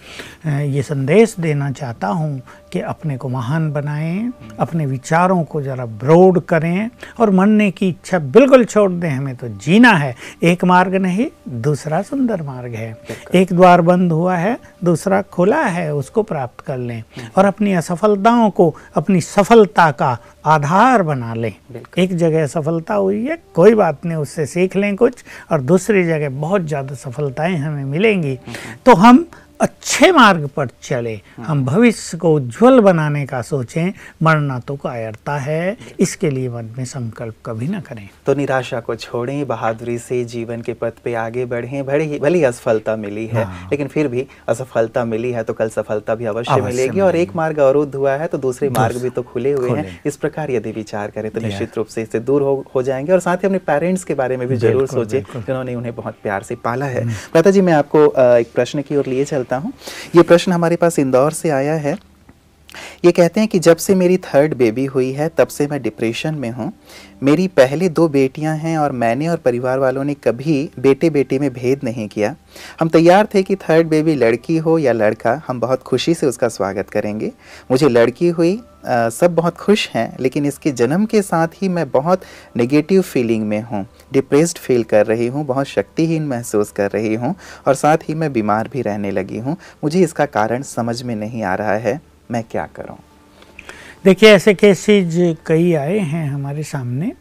ये 0.47 0.83
संदेश 0.83 1.35
देना 1.39 1.71
चाहता 1.71 2.07
हूँ 2.07 2.41
कि 2.71 2.79
अपने 2.79 3.17
को 3.17 3.29
महान 3.29 3.71
बनाएँ 3.73 4.31
अपने 4.59 4.85
विचारों 4.85 5.43
को 5.43 5.61
ज़रा 5.61 5.85
ब्रॉड 5.85 6.39
करें 6.41 6.89
और 7.19 7.29
मरने 7.29 7.69
की 7.71 7.89
इच्छा 7.89 8.19
बिल्कुल 8.19 8.65
छोड़ 8.65 8.91
दें। 8.91 9.09
हमें 9.09 9.35
तो 9.35 9.47
जीना 9.57 9.91
है। 9.93 10.15
एक 10.43 10.63
मार्ग 10.65 10.95
नहीं 10.95 11.27
दूसरा 11.61 12.01
सुंदर 12.01 12.41
मार्ग 12.41 12.73
है। 12.73 12.95
एक 13.35 13.53
द्वार 13.53 13.81
बंद 13.81 14.11
हुआ 14.11 14.35
है 14.37 14.57
दूसरा 14.83 15.21
खुला 15.21 15.61
है 15.61 15.93
उसको 15.95 16.23
प्राप्त 16.23 16.59
कर 16.65 16.77
लें 16.77 17.03
और 17.37 17.45
अपनी 17.45 17.73
असफलताओं 17.73 18.49
को 18.49 18.73
अपनी 18.95 19.21
सफलता 19.21 19.89
का 19.91 20.17
आधार 20.45 21.03
बना 21.03 21.33
लें। 21.33 21.53
एक 21.97 22.15
जगह 22.17 22.47
सफलता 22.47 22.93
हुई 22.93 23.25
है 23.25 23.37
कोई 23.55 23.73
बात 23.75 24.00
नहीं 24.05 24.17
उससे 24.17 24.45
सीख 24.45 24.75
लें 24.75 24.95
कुछ 24.95 25.23
और 25.51 25.61
दूसरी 25.61 26.03
जगह 26.03 26.29
बहुत 26.29 26.61
ज़्यादा 26.61 26.95
सफलताएँ 26.95 27.55
हमें 27.57 27.83
मिलेंगी। 27.85 28.37
तो 28.85 28.95
हम 28.95 29.25
अच्छे 29.61 30.11
मार्ग 30.11 30.47
पर 30.47 30.67
चले। 30.83 31.19
हम 31.39 31.63
भविष्य 31.65 32.17
को 32.17 32.33
उज्जवल 32.35 32.79
बनाने 32.79 33.25
का 33.25 33.41
सोचें 33.41 33.91
मरना 34.23 34.57
तो 34.59 34.75
कायरता 34.75 35.37
है। 35.37 35.77
इसके 35.99 36.29
लिए 36.29 36.49
मन 36.49 36.69
में 36.77 36.85
संकल्प 36.85 37.35
कभी 37.45 37.67
ना 37.67 37.79
करें। 37.79 38.07
तो 38.25 38.33
निराशा 38.35 38.79
को 38.79 38.95
छोड़ें 38.95 39.47
बहादुरी 39.47 39.97
से 39.99 40.23
जीवन 40.25 40.61
के 40.61 40.73
पथ 40.73 40.93
पे 41.03 41.13
आगे 41.15 41.45
बढ़ें। 41.45 41.85
भले 41.85 42.03
ही 42.03 42.19
भले 42.19 42.43
असफलता 42.45 42.95
मिली 42.95 43.25
है 43.27 43.43
लेकिन 43.71 43.87
फिर 43.87 44.07
भी 44.07 44.25
असफलता 44.49 45.05
मिली 45.05 45.31
है 45.31 45.43
तो 45.43 45.53
कल 45.53 45.69
सफलता 45.69 46.15
भी 46.15 46.25
अवश्य 46.25 46.61
मिलेगी 46.61 46.99
और 47.01 47.15
एक 47.15 47.35
मार्ग 47.35 47.59
अवरुद्ध 47.59 47.93
हुआ 47.95 48.13
है 48.13 48.27
तो 48.27 48.37
दूसरे 48.39 48.69
मार्ग 48.71 49.01
भी 49.01 49.09
तो 49.11 49.21
खुले 49.23 49.51
हुए 49.51 49.69
हैं। 49.71 49.99
इस 50.05 50.17
प्रकार 50.17 50.51
यदि 50.51 50.71
विचार 50.71 51.11
करें 51.11 51.29
तो 51.31 51.41
निश्चित 51.41 51.77
रूप 51.77 51.87
से 51.87 52.01
इससे 52.01 52.19
दूर 52.21 52.41
हो, 52.41 52.65
हो 52.75 52.81
जाएँगे। 52.83 53.13
और 53.13 53.19
साथ 53.19 53.37
ही 53.37 53.47
अपने 53.47 53.57
पेरेंट्स 53.67 54.03
के 54.03 54.13
बारे 54.15 54.37
में 54.37 54.47
भी 54.47 54.55
ज़रूर 54.57 54.87
सोचें 54.87 55.21
जिन्होंने 55.21 55.75
उन्हें 55.75 55.95
बहुत 55.95 56.17
प्यार 56.23 56.43
से 56.43 56.55
पाला 56.63 56.85
है। 56.87 57.05
माता 57.05 57.51
जी 57.51 57.61
मैं 57.61 57.73
आपको 57.73 58.05
एक 58.37 58.53
प्रश्न 58.55 58.81
की 58.81 58.95
ओर 58.95 59.05
लिए 59.05 59.25
चलता 59.25 59.50
हूँ। 59.57 59.73
ये 60.15 60.23
प्रश्न 60.23 60.51
हमारे 60.51 60.75
पास 60.75 60.99
इंदौर 60.99 61.31
से 61.31 61.49
आया 61.49 61.73
है। 61.73 62.10
ये 63.05 63.11
कहते 63.11 63.39
हैं 63.39 63.49
कि 63.49 63.59
जब 63.59 63.77
से 63.77 63.95
मेरी 63.95 64.17
थर्ड 64.17 64.53
बेबी 64.53 64.85
हुई 64.85 65.11
है 65.11 65.29
तब 65.29 65.47
से 65.47 65.67
मैं 65.67 65.81
डिप्रेशन 65.81 66.35
में 66.35 66.49
हूँ। 66.51 66.71
मेरी 67.23 67.47
पहले 67.47 67.89
दो 67.89 68.07
बेटियाँ 68.07 68.55
हैं 68.57 68.77
और 68.77 68.91
मैंने 68.91 69.27
और 69.27 69.37
परिवार 69.37 69.79
वालों 69.79 70.03
ने 70.03 70.13
कभी 70.13 70.69
बेटे 70.79 71.09
बेटे 71.09 71.39
में 71.39 71.51
भेद 71.53 71.83
नहीं 71.83 72.07
किया। 72.07 72.35
हम 72.79 72.89
तैयार 72.89 73.27
थे 73.33 73.43
कि 73.43 73.55
थर्ड 73.55 73.87
बेबी 73.87 74.15
लड़की 74.15 74.57
हो 74.57 74.77
या 74.77 74.93
लड़का 74.93 75.41
हम 75.47 75.59
बहुत 75.59 75.83
खुशी 75.83 76.13
से 76.13 76.27
उसका 76.27 76.47
स्वागत 76.47 76.89
करेंगे। 76.89 77.31
मुझे 77.71 77.89
लड़की 77.89 78.29
हुई 78.29 78.59
अ, 78.85 79.09
सब 79.09 79.33
बहुत 79.35 79.57
खुश 79.57 79.87
हैं 79.89 80.15
लेकिन 80.19 80.45
इसके 80.45 80.71
जन्म 80.71 81.05
के 81.05 81.21
साथ 81.21 81.47
ही 81.55 81.67
मैं 81.69 81.89
बहुत 81.91 82.21
नेगेटिव 82.57 83.01
फीलिंग 83.01 83.43
में 83.47 83.61
हूँ। 83.61 83.85
डिप्रेस्ड 84.13 84.57
फील 84.57 84.83
कर 84.83 85.05
रही 85.05 85.27
हूँ 85.27 85.45
बहुत 85.45 85.67
शक्तिहीन 85.67 86.23
महसूस 86.27 86.71
कर 86.71 86.91
रही 86.91 87.13
हूँ 87.15 87.35
और 87.67 87.75
साथ 87.75 88.09
ही 88.09 88.15
मैं 88.15 88.31
बीमार 88.33 88.69
भी 88.73 88.81
रहने 88.81 89.11
लगी 89.11 89.37
हूँ। 89.37 89.55
मुझे 89.83 90.01
इसका 90.01 90.25
कारण 90.27 90.61
समझ 90.61 91.01
में 91.03 91.15
नहीं 91.15 91.43
आ 91.43 91.53
रहा 91.55 91.75
है। 91.77 91.99
मैं 92.31 92.43
क्या 92.51 92.65
करूँ? 92.75 92.97
देखिए 94.05 94.29
ऐसे 94.29 94.53
केसेज 94.53 95.37
कई 95.45 95.73
आए 95.73 95.97
हैं 95.99 96.27
हमारे 96.29 96.63
सामने। 96.63 97.11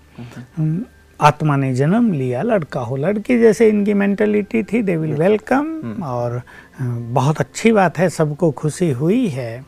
आत्मा 1.21 1.57
ने 1.57 1.75
जन्म 1.75 2.13
लिया 2.13 2.43
लड़का 2.43 2.81
हो 2.81 2.97
लड़की 2.97 3.39
जैसे 3.39 3.69
इनकी 3.69 3.95
मेंटेलिटी 3.95 4.63
थी 4.63 4.81
दे 4.83 4.97
विल 4.97 5.13
वेलकम 5.15 6.03
और 6.03 6.41
बहुत 6.81 7.41
अच्छी 7.41 7.73
बात 7.73 7.99
है 7.99 8.09
सबको 8.09 8.51
खुशी 8.51 8.91
हुई 8.91 9.27
है। 9.29 9.65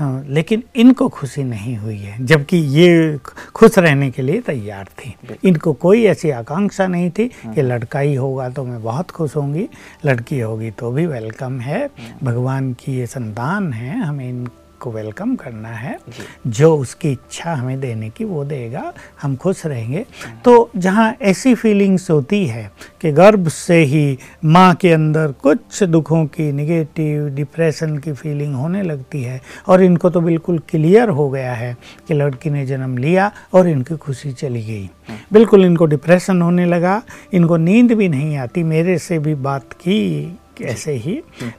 लेकिन 0.00 0.62
इनको 0.76 1.08
खुशी 1.08 1.44
नहीं 1.44 1.76
हुई 1.76 1.98
है 1.98 2.24
जबकि 2.26 2.56
ये 2.56 3.18
खुश 3.54 3.78
रहने 3.78 4.10
के 4.10 4.22
लिए 4.22 4.40
तैयार 4.40 4.88
थी। 4.98 5.14
इनको 5.44 5.72
कोई 5.72 6.04
ऐसी 6.04 6.30
आकांक्षा 6.32 6.86
नहीं 6.86 7.10
थी 7.10 7.28
कि 7.28 7.62
लड़का 7.62 8.00
ही 8.00 8.14
होगा 8.14 8.48
तो 8.50 8.64
मैं 8.64 8.82
बहुत 8.82 9.10
खुश 9.10 9.36
होंगी 9.36 9.68
लड़की 10.06 10.40
होगी 10.40 10.70
तो 10.70 10.92
भी 10.92 11.06
वेलकम 11.06 11.60
है। 11.60 11.88
भगवान 12.22 12.72
की 12.74 12.98
ये 12.98 13.06
संतान 13.06 13.72
है 13.72 14.00
हमें 14.00 14.28
इन 14.28 14.46
को 14.80 14.92
वेलकम 14.92 15.36
करना 15.36 15.68
है। 15.68 15.98
जो। 16.46 16.76
उसकी 16.76 17.12
इच्छा 17.12 17.54
हमें 17.54 17.80
देने 17.80 18.10
की 18.10 18.24
वो 18.24 18.44
देगा। 18.44 18.92
हम 19.22 19.36
खुश 19.36 19.66
रहेंगे। 19.66 20.06
तो 20.44 20.70
जहाँ 20.76 21.16
ऐसी 21.22 21.54
फीलिंग्स 21.54 22.10
होती 22.10 22.46
है 22.46 22.70
कि 23.00 23.12
गर्भ 23.12 23.48
से 23.48 23.82
ही 23.84 24.18
माँ 24.44 24.74
के 24.74 24.92
अंदर 24.92 25.32
कुछ 25.32 25.82
दुखों 25.82 26.24
की 26.26 26.52
निगेटिव 26.52 27.28
डिप्रेशन 27.28 27.98
की 27.98 28.12
फीलिंग 28.12 28.54
होने 28.54 28.82
लगती 28.82 29.22
है 29.22 29.40
और 29.68 29.82
इनको 29.82 30.10
तो 30.10 30.20
बिल्कुल 30.20 30.58
क्लियर 30.58 31.08
हो 31.08 31.30
गया 31.30 31.54
है 31.54 31.76
कि 32.08 32.14
लड़की 32.14 32.50
ने 32.50 32.66
जन्म 32.66 32.98
लिया 32.98 33.32
और 33.52 33.68
इनकी 33.68 33.96
खुशी 33.96 34.32
चली 34.32 34.62
गई। 34.62 34.90
बिल्कुल 35.32 35.64
इनको 35.64 35.86
डिप्रेशन 35.86 36.42
होने 36.42 36.66
लगा। 36.66 37.02
इनको 37.32 37.56
नींद 37.56 37.92
भी 37.92 38.08
नहीं 38.08 38.36
आती। 38.36 38.62
मेरे 38.62 38.98
से 38.98 39.18
भी 39.18 39.34
बात 39.34 39.72
की। 39.72 40.38
ऐसे 40.62 40.92
ही 40.92 41.14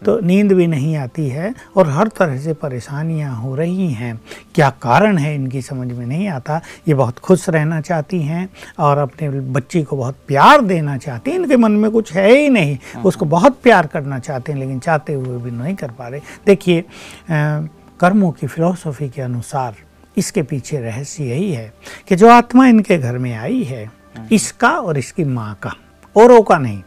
तो 0.06 0.20
नींद 0.20 0.52
भी 0.52 0.68
नहीं 0.68 0.96
आती 0.98 1.28
है 1.30 1.54
और 1.76 1.90
हर 1.90 2.08
तरह 2.18 2.38
से 2.38 2.54
परेशानियाँ 2.54 3.36
हो 3.36 3.56
रही 3.56 3.90
हैं। 3.92 4.20
क्या 4.56 4.70
कारण 4.82 5.18
है 5.18 5.34
इनकी 5.36 5.62
समझ 5.62 5.92
में 5.92 6.06
नहीं 6.06 6.28
आता। 6.28 6.60
ये 6.88 6.94
बहुत 6.94 7.20
खुश 7.20 7.48
रहना 7.50 7.82
चाहती 7.82 8.22
हैं 8.22 8.48
और 8.80 8.98
अपने 8.98 9.30
बच्ची 9.30 9.84
को 9.84 9.98
बहुत 9.98 10.18
प्यार 10.28 10.62
देना 10.62 10.98
चाहती 10.98 11.32
हैं। 11.32 11.40
इनके 11.40 11.58
मन 11.58 11.72
में 11.72 11.90
कुछ 11.92 12.14
है 12.14 12.30
ही 12.32 12.50
नहीं। 12.50 12.78
उसको 13.06 13.26
बहुत 13.26 13.60
प्यार 13.64 13.88
करना 13.88 14.20
चाहते 14.20 14.52
हैं 14.52 14.60
लेकिन 14.60 14.80
चाहते 14.80 15.14
हुए 15.14 15.38
भी 15.42 15.52
नहीं 15.52 15.76
कर 15.76 15.92
पा 15.92 16.08
रहे। 16.08 16.22
देखिए 16.46 16.84
कर्मों 17.32 18.32
की 18.32 18.48
फिलोसफी 18.48 19.10
के 19.10 19.22
अनुसार 19.22 19.76
इसके 20.18 20.42
पीछे 20.42 20.80
रहस्य 20.80 21.24
यही 21.24 21.52
है 21.52 21.72
कि 22.08 22.16
जो 22.16 22.30
आत्मा 22.30 22.68
इनके 22.68 22.98
घर 22.98 23.18
में 23.18 23.34
आई 23.36 23.64
है 23.64 23.90
इसका 24.32 24.70
और 24.70 24.98
इसकी 24.98 25.24
माँ 25.24 25.54
का 25.64 25.74
औरों 26.16 26.42
का 26.42 26.58
नहीं। 26.58 26.82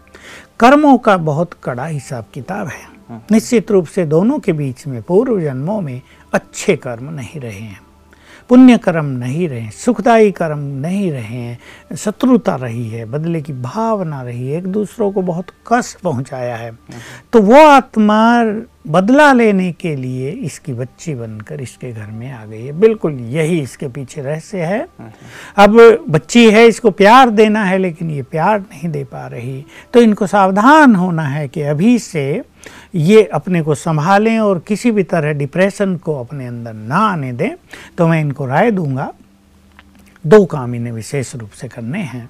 कर्मों 0.60 0.98
का 0.98 1.16
बहुत 1.16 1.50
कड़ा 1.64 1.86
हिसाब 1.86 2.24
किताब 2.34 2.66
है। 2.66 3.20
निश्चित 3.32 3.70
रूप 3.70 3.86
से 3.86 4.04
दोनों 4.06 4.38
के 4.38 4.52
बीच 4.52 4.86
में 4.86 5.02
पूर्व 5.02 5.40
जन्मों 5.40 5.80
में 5.80 6.02
अच्छे 6.32 6.76
कर्म 6.76 7.10
नहीं 7.10 7.40
रहे 7.40 7.60
हैं। 7.60 7.80
पुण्य 8.50 8.76
कर्म 8.78 9.06
नहीं 9.06 9.48
रहे, 9.48 9.68
सुखदायी 9.70 10.30
कर्म 10.30 10.58
नहीं 10.58 11.10
रहे 11.10 11.22
हैं 11.22 11.96
शत्रुता 11.96 12.54
रही 12.54 12.88
है, 12.88 13.04
बदले 13.04 13.40
की 13.40 13.52
भावना 13.52 14.22
रही 14.22 14.48
है, 14.48 14.58
एक 14.58 14.66
दूसरों 14.66 15.10
को 15.12 15.22
बहुत 15.22 15.46
कष्ट 15.72 16.00
पहुँचाया 16.00 16.56
है। 16.56 16.72
तो 17.32 17.42
वो 17.42 17.66
आत्मा 17.66 18.20
बदला 18.88 19.32
लेने 19.32 19.70
के 19.72 19.94
लिए 19.96 20.30
इसकी 20.30 20.72
बच्ची 20.72 21.14
बनकर 21.14 21.60
इसके 21.60 21.92
घर 21.92 22.06
में 22.06 22.30
आ 22.32 22.44
गई 22.44 22.64
है। 22.64 22.72
बिल्कुल 22.72 23.18
यही 23.20 23.60
इसके 23.60 23.88
पीछे 23.88 24.22
रहस्य 24.22 24.58
है। 24.58 24.86
अब 25.56 26.04
बच्ची 26.08 26.50
है, 26.50 26.66
इसको 26.66 26.90
प्यार 26.90 27.30
देना 27.30 27.64
है, 27.64 27.78
लेकिन 27.78 28.10
ये 28.10 28.22
प्यार 28.22 28.60
नहीं 28.60 28.90
दे 28.90 29.04
पा 29.04 29.26
रही। 29.26 29.64
तो 29.92 30.00
इनको 30.00 30.26
सावधान 30.26 30.94
होना 30.94 31.22
है 31.22 31.48
कि 31.48 31.62
अभी 31.62 31.98
से 31.98 32.42
ये 32.94 33.24
अपने 33.24 33.62
को 33.62 33.74
संभालें 33.74 34.38
और 34.38 34.58
किसी 34.58 34.90
भी 34.90 35.02
तरह 35.02 35.32
डिप्रेशन 35.32 35.96
को 35.96 36.18
अपने 36.20 36.46
अंदर 36.46 36.72
ना 36.72 36.96
आने 36.96 37.32
दें 37.32 37.50
तो 37.98 38.08
मैं 38.08 38.20
इनको 38.20 38.46
राय 38.46 38.70
दूँगा। 38.70 39.12
दो 40.26 40.44
काम 40.44 40.74
इन्हें 40.74 40.92
विशेष 40.92 41.34
रूप 41.34 41.50
से 41.50 41.68
करने 41.68 42.02
हैं। 42.02 42.28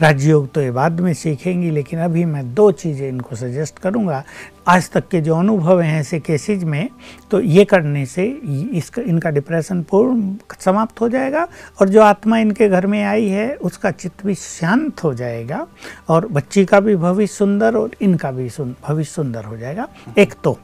राजयोग 0.00 0.50
तो 0.52 0.60
ये 0.60 0.70
बाद 0.70 1.00
में 1.00 1.12
सीखेंगी, 1.14 1.70
लेकिन 1.70 2.00
अभी 2.00 2.24
मैं 2.24 2.54
दो 2.54 2.70
चीज़ें 2.72 3.08
इनको 3.08 3.36
सजेस्ट 3.36 3.78
करूँगा। 3.78 4.22
आज 4.68 4.90
तक 4.90 5.08
के 5.08 5.20
जो 5.20 5.36
अनुभव 5.36 5.80
हैं 5.80 6.00
ऐसे 6.00 6.18
केसेज 6.20 6.64
में 6.64 6.88
तो 7.30 7.40
ये 7.40 7.64
करने 7.64 8.04
से 8.06 8.26
इसका, 8.72 9.02
इनका 9.02 9.30
डिप्रेशन 9.30 9.82
पूर्ण 9.82 10.34
समाप्त 10.60 11.00
हो 11.00 11.08
जाएगा 11.08 11.46
और 11.80 11.88
जो 11.88 12.02
आत्मा 12.02 12.38
इनके 12.38 12.68
घर 12.68 12.86
में 12.86 13.02
आई 13.02 13.28
है, 13.28 13.54
उसका 13.54 13.90
चित्त 13.90 14.26
भी 14.26 14.34
शांत 14.34 15.04
हो 15.04 15.14
जाएगा 15.14 15.66
और 16.08 16.26
बच्ची 16.28 16.64
का 16.64 16.80
भी 16.80 16.96
भविष्य 16.96 17.34
सुंदर 17.34 17.76
और 17.76 17.96
इनका 18.02 18.30
भी 18.32 18.48
भविष्य 18.58 19.12
सुंदर 19.12 19.44
हो 19.44 19.56
जाएगा। 19.56 19.88
एक 20.18 20.34
तो 20.44 20.58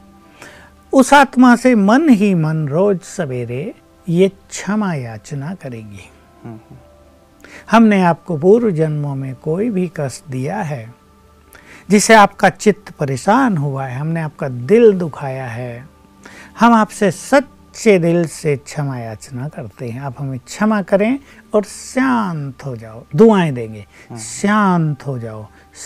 उस 0.93 1.13
आत्मा 1.13 1.55
से 1.55 1.73
मन 1.75 2.09
ही 2.09 2.33
मन 2.35 2.67
रोज 2.67 2.99
सवेरे 2.99 3.73
ये 4.07 4.27
क्षमा 4.29 4.93
याचना 4.93 5.53
करेंगी। 5.55 6.09
हमने 7.69 8.01
आपको 8.01 8.37
पूर्व 8.37 8.69
जन्मों 8.71 9.15
में 9.15 9.35
कोई 9.35 9.69
भी 9.69 9.91
कष्ट 9.97 10.29
दिया 10.31 10.61
है, 10.61 10.93
जिसे 11.89 12.13
आपका 12.13 12.49
चित्त 12.49 12.91
परेशान 12.91 13.57
हुआ 13.57 13.85
है, 13.85 13.97
हमने 13.99 14.21
आपका 14.21 14.49
दिल 14.49 14.93
दुखाया 14.93 15.45
है, 15.45 15.85
हम 16.59 16.73
आपसे 16.73 17.11
सच्चे 17.79 17.99
दिल 17.99 18.25
से 18.27 18.55
क्षमा 18.57 18.97
याचना 18.99 19.47
करते 19.47 19.89
हैं। 19.89 20.01
आप 20.01 20.15
हमें 20.19 20.39
क्षमा 20.39 20.81
करें 20.81 21.19
और 21.53 21.63
शांत 21.63 22.65
हो 22.65 22.75
जाओ। 22.75 23.03
दुआएँ 23.15 23.51
देंगे। 23.51 23.85
हाँ। 24.09 24.17
शांत 24.17 25.05
हो 25.07 25.19
जाओ 25.19 25.45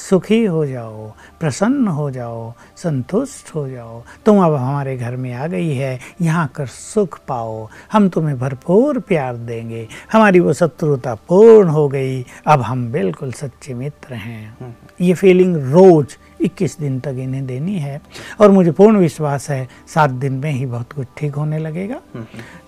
सुखी 0.09 0.45
हो 0.45 0.65
जाओ 0.65 1.13
प्रसन्न 1.39 1.87
हो 1.87 2.11
जाओ 2.11 2.53
संतुष्ट 2.77 3.55
हो 3.55 3.69
जाओ। 3.69 4.03
तुम 4.25 4.43
अब 4.43 4.53
हमारे 4.55 4.97
घर 4.97 5.15
में 5.15 5.33
आ 5.33 5.47
गई 5.47 5.75
है। 5.75 5.99
यहाँ 6.21 6.47
कर 6.55 6.65
सुख 6.65 7.19
पाओ। 7.27 7.67
हम 7.91 8.09
तुम्हें 8.09 8.39
भरपूर 8.39 8.99
प्यार 8.99 9.37
देंगे। 9.37 9.87
हमारी 10.11 10.39
वो 10.39 10.53
शत्रुता 10.53 11.15
पूर्ण 11.15 11.67
हो 11.67 11.87
गई। 11.89 12.25
अब 12.47 12.61
हम 12.61 12.91
बिल्कुल 12.91 13.31
सच्चे 13.31 13.73
मित्र 13.73 14.13
हैं। 14.13 14.77
ये 15.01 15.13
फीलिंग 15.13 15.55
रोज़ 15.57 16.17
21 16.43 16.79
दिन 16.79 16.99
तक 16.99 17.15
इन्हें 17.19 17.45
देनी 17.45 17.77
है। 17.79 18.01
और 18.41 18.51
मुझे 18.51 18.71
पूर्ण 18.71 18.97
विश्वास 18.97 19.49
है 19.49 19.67
सात 19.87 20.09
दिन 20.09 20.33
में 20.33 20.51
ही 20.51 20.65
बहुत 20.65 20.93
कुछ 20.93 21.07
ठीक 21.17 21.35
होने 21.35 21.57
लगेगा। 21.57 21.99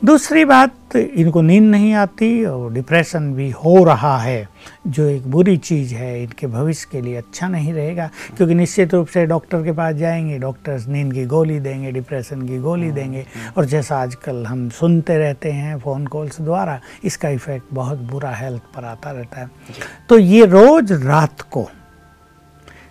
दूसरी 0.05 0.45
बात 0.45 0.95
इनको 0.95 1.41
नींद 1.41 1.63
नहीं 1.63 1.93
आती 1.93 2.45
और 2.45 2.73
डिप्रेशन 2.73 3.33
भी 3.33 3.49
हो 3.49 3.83
रहा 3.83 4.17
है। 4.17 4.47
जो 4.87 5.05
एक 5.05 5.27
बुरी 5.27 5.57
चीज़ 5.57 5.93
है 5.95 6.23
इनके 6.23 6.47
भविष्य 6.47 6.87
के 6.91 7.01
लिए 7.01 7.15
अच्छा 7.15 7.47
नहीं 7.47 7.73
रहेगा। 7.73 8.09
क्योंकि 8.37 8.55
निश्चित 8.55 8.93
रूप 8.93 9.07
से 9.07 9.25
डॉक्टर 9.25 9.63
के 9.63 9.71
पास 9.71 9.95
जाएँगे 9.95 10.37
डॉक्टर्स 10.39 10.87
नींद 10.87 11.13
की 11.13 11.25
गोली 11.25 11.59
देंगे 11.59 11.91
डिप्रेशन 11.91 12.47
की 12.47 12.57
गोली 12.57 12.91
देंगे। 12.91 13.25
और 13.57 13.65
जैसा 13.65 13.97
आजकल 13.97 14.45
हम 14.45 14.69
सुनते 14.69 15.17
रहते 15.17 15.51
हैं 15.51 15.79
फ़ोन 15.79 16.05
कॉल्स 16.07 16.41
द्वारा 16.41 16.79
इसका 17.03 17.29
इफ़ेक्ट 17.29 17.73
बहुत 17.73 17.99
बुरा 17.99 18.31
हेल्थ 18.31 18.61
पर 18.75 18.85
आता 18.85 19.11
रहता 19.11 19.41
है। 19.41 19.49
तो 20.09 20.17
ये 20.17 20.45
रोज़ 20.45 20.93
रात 20.93 21.41
को 21.41 21.69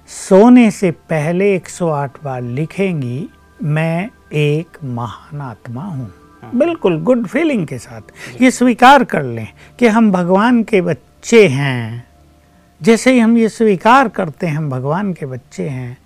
सोने 0.09 0.71
से 0.71 0.91
पहले 0.91 1.55
108 1.57 2.19
बार 2.25 2.43
लिखेंगी 2.43 3.29
मैं 3.63 4.09
एक 4.33 4.79
महान 4.85 5.41
आत्मा 5.41 5.83
हूँ। 5.83 6.13
हाँ। 6.43 6.51
बिल्कुल 6.55 7.01
गुड 7.03 7.27
फीलिंग 7.27 7.67
के 7.67 7.79
साथ। 7.79 8.43
ये 8.43 8.51
स्वीकार 8.51 9.05
कर 9.05 9.23
लें 9.23 9.49
कि 9.79 9.87
हम 9.87 10.11
भगवान 10.13 10.63
के 10.63 10.81
बच्चे 10.81 11.47
हैं। 11.49 12.05
जैसे 12.81 13.13
ही 13.13 13.19
हम 13.19 13.39
ये 13.39 13.49
स्वीकार 13.49 14.09
करते 14.09 14.47
हैं 14.47 14.57
हम 14.57 14.71
भगवान 14.71 15.13
के 15.13 15.27
बच्चे 15.27 15.69
हैं 15.69 15.97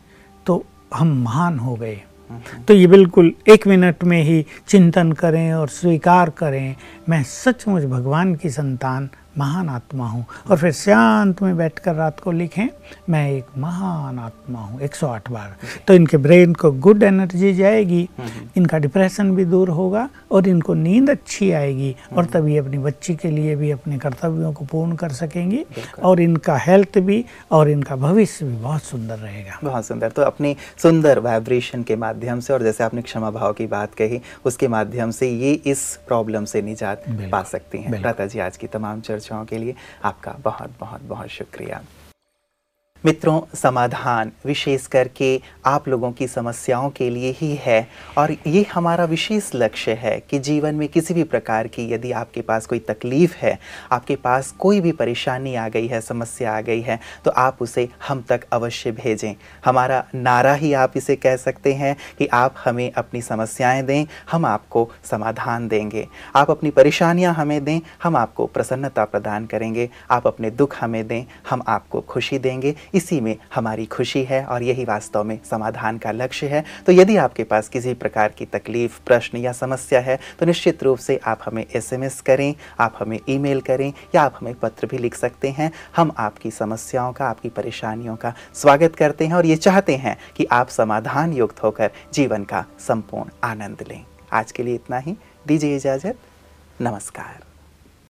तो 0.47 0.65
हम 0.95 1.23
महान 1.23 1.59
हो 1.59 1.75
गए। 1.75 2.01
हाँ। 2.31 2.43
तो 2.69 2.75
ये 2.75 2.87
बिल्कुल 2.87 3.33
एक 3.49 3.67
मिनट 3.67 4.05
में 4.05 4.23
ही 4.23 4.45
चिंतन 4.69 5.13
करें 5.13 5.53
और 5.53 5.69
स्वीकार 5.69 6.31
करें। 6.31 6.77
मैं 7.09 7.23
सचमुच 7.23 7.85
भगवान 7.85 8.35
की 8.35 8.51
संतान 8.51 9.09
महान 9.37 9.69
आत्मा 9.69 10.07
हूँ। 10.09 10.25
और 10.51 10.57
फिर 10.59 10.73
शांत 10.73 11.43
में 11.43 11.57
बैठकर 11.57 11.95
रात 11.95 12.21
को 12.21 12.33
लिखें 12.33 12.69
मैं 13.11 13.31
एक 13.33 13.47
महान 13.59 14.19
आत्मा 14.19 14.61
हूँ 14.61 14.81
108 14.81 15.31
बार। 15.31 15.55
तो 15.88 15.95
इनके 15.95 16.17
ब्रेन 16.17 16.55
को 16.55 16.71
गुड 16.73 17.03
एनर्जी 17.03 17.53
जाएगी 17.55 18.09
इनका 18.57 18.79
डिप्रेशन 18.79 19.31
भी 19.37 19.45
दूर 19.45 19.69
होगा 19.71 20.09
और 20.33 20.49
इनको 20.49 20.75
नींद 20.75 21.11
अच्छी 21.11 21.51
आएगी 21.53 21.95
और 22.17 22.25
तभी 22.25 22.57
अपनी 22.57 22.79
बच्ची 22.79 23.14
के 23.17 23.31
लिए 23.31 23.57
भी 23.57 23.71
अपने 23.71 23.99
कर्तव्यों 23.99 24.53
को 24.53 24.64
पूर्ण 24.64 24.97
कर 24.97 25.12
सकेंगी 25.12 25.64
और 26.03 26.21
इनका 26.21 26.57
हेल्थ 26.57 26.99
भी 26.99 27.25
और 27.51 27.71
इनका 27.71 27.97
भविष्य 27.99 28.45
भी 28.45 28.57
बहुत 28.57 28.83
सुंदर 28.83 29.19
रहेगा। 29.19 29.59
बहुत 29.64 29.87
सुंदर। 29.87 30.11
तो 30.11 30.23
अपनी 30.23 30.57
सुंदर 30.83 31.19
वाइब्रेशन 31.19 31.83
के 31.83 31.97
माध्यम 31.97 32.41
से 32.41 32.53
और 32.53 32.62
जैसे 32.62 32.85
आपने 32.85 33.03
क्षमा 33.03 33.31
भाव 33.31 33.53
की 33.53 33.67
बात 33.67 33.95
कही 33.95 34.21
उसके 34.45 34.69
माध्यम 34.69 35.11
से 35.11 35.31
ये 35.31 35.53
इस 35.67 35.85
प्रॉब्लम 36.09 36.45
से 36.45 36.62
निजात 36.62 37.05
पा 37.33 37.43
सकती 37.45 37.79
हैं। 37.79 38.01
प्राता 38.01 38.27
जी 38.27 38.38
आज 38.38 38.57
की 38.57 38.67
तमाम 38.69 39.01
चर्चा 39.01 39.17
चर्चाओं 39.18 39.44
के 39.44 39.59
लिए 39.59 39.74
आपका 40.04 40.33
बहुत 40.40 40.76
बहुत 40.81 41.02
बहुत 41.02 41.28
शुक्रिया। 41.28 41.85
मित्रों, 43.05 43.41
समाधान 43.55 44.31
विशेष 44.47 44.87
करके 44.87 45.41
आप 45.67 45.89
लोगों 45.89 46.11
की 46.13 46.27
समस्याओं 46.29 46.89
के 46.91 47.09
लिए 47.11 47.31
ही 47.31 47.55
है। 47.57 47.87
और 48.19 48.33
ये 48.47 48.65
हमारा 48.73 49.05
विशेष 49.05 49.51
लक्ष्य 49.55 49.93
है 49.93 50.19
कि 50.31 50.39
जीवन 50.39 50.75
में 50.75 50.89
किसी 50.89 51.15
भी 51.15 51.23
प्रकार 51.25 51.67
की 51.67 51.89
यदि 51.93 52.13
आपके 52.13 52.41
पास 52.41 52.67
कोई 52.67 52.79
तकलीफ़ 52.79 53.37
है, 53.37 53.59
आपके 53.93 54.17
पास 54.17 54.51
कोई 54.59 54.81
भी 54.81 54.93
परेशानी 54.93 55.55
आ 55.55 55.69
गई 55.69 55.87
है, 55.87 56.01
समस्या 56.01 56.57
आ 56.57 56.61
गई 56.61 56.81
है 56.81 56.99
तो 57.25 57.31
आप 57.31 57.63
उसे 57.63 57.89
हम 58.09 58.23
तक 58.23 58.47
अवश्य 58.53 58.93
भेजें। 58.93 59.35
हमारा 59.65 60.05
नारा 60.15 60.55
ही 60.55 60.73
आप 60.73 60.97
इसे 60.97 61.17
कह 61.17 61.37
सकते 61.37 61.73
हैं 61.75 61.97
कि 62.19 62.27
आप 62.27 62.55
हमें 62.65 62.91
अपनी 62.93 63.23
समस्याएँ 63.23 63.83
दें, 63.83 64.07
हम 64.31 64.45
आपको 64.47 64.89
समाधान 65.05 65.69
देंगे। 65.69 66.07
आप 66.37 66.51
अपनी 66.51 66.71
परेशानियाँ 66.71 67.35
हमें 67.35 67.63
दें, 67.65 67.81
हम 68.03 68.17
आपको 68.17 68.47
प्रसन्नता 68.47 69.05
प्रदान 69.05 69.47
करेंगे। 69.47 69.89
आप 70.11 70.27
अपने 70.27 70.51
दुख 70.51 70.77
हमें 70.81 71.07
दें, 71.09 71.25
हम 71.51 71.63
आपको 71.69 72.01
खुशी 72.01 72.39
देंगे। 72.39 72.75
इसी 72.94 73.20
में 73.20 73.37
हमारी 73.55 73.87
खुशी 73.87 74.22
है 74.24 74.44
और 74.44 74.62
यही 74.62 74.85
वास्तव 74.85 75.24
में 75.24 75.38
समाधान 75.51 75.98
का 75.98 76.12
लक्ष्य 76.12 76.46
है। 76.46 76.64
तो 76.87 76.92
यदि 76.92 77.16
आपके 77.16 77.44
पास 77.44 77.68
किसी 77.68 77.94
प्रकार 77.94 78.29
की 78.29 78.46
तकलीफ़, 78.46 78.98
प्रश्न 79.07 79.38
या 79.38 79.53
समस्या 79.53 80.01
है 80.01 80.18
तो 80.40 80.46
निश्चित 80.46 80.83
रूप 80.83 80.98
से 80.98 81.20
आप 81.27 81.40
हमें 81.44 81.64
एसएमएस 81.74 82.20
करें, 82.20 82.55
आप 82.81 82.96
हमें 82.98 83.18
ईमेल 83.29 83.61
करें 83.61 83.92
या 84.14 84.22
आप 84.22 84.35
हमें 84.40 84.55
पत्र 84.55 84.87
भी 84.87 84.98
लिख 84.98 85.14
सकते 85.14 85.48
हैं। 85.48 85.70
हम 85.96 86.12
आपकी 86.18 86.51
समस्याओं 86.51 87.12
का, 87.12 87.27
आपकी 87.27 87.48
परेशानियों 87.48 88.16
का 88.16 88.35
स्वागत 88.55 88.96
करते 88.96 89.27
हैं 89.27 89.35
और 89.35 89.46
ये 89.46 89.57
चाहते 89.57 89.96
हैं 89.96 90.16
कि 90.37 90.44
आप 90.53 90.68
समाधान 90.68 91.33
युक्त 91.33 91.62
होकर 91.62 91.90
जीवन 92.14 92.44
का 92.44 92.64
संपूर्ण 92.79 93.31
आनंद 93.44 93.85
लें। 93.88 94.05
आज 94.33 94.53
के 94.53 94.62
लिए 94.62 94.74
इतना 94.74 94.98
ही। 94.98 95.16
दीजिए 95.46 95.77
इजाज़त। 95.77 96.18
नमस्कार। 96.81 97.48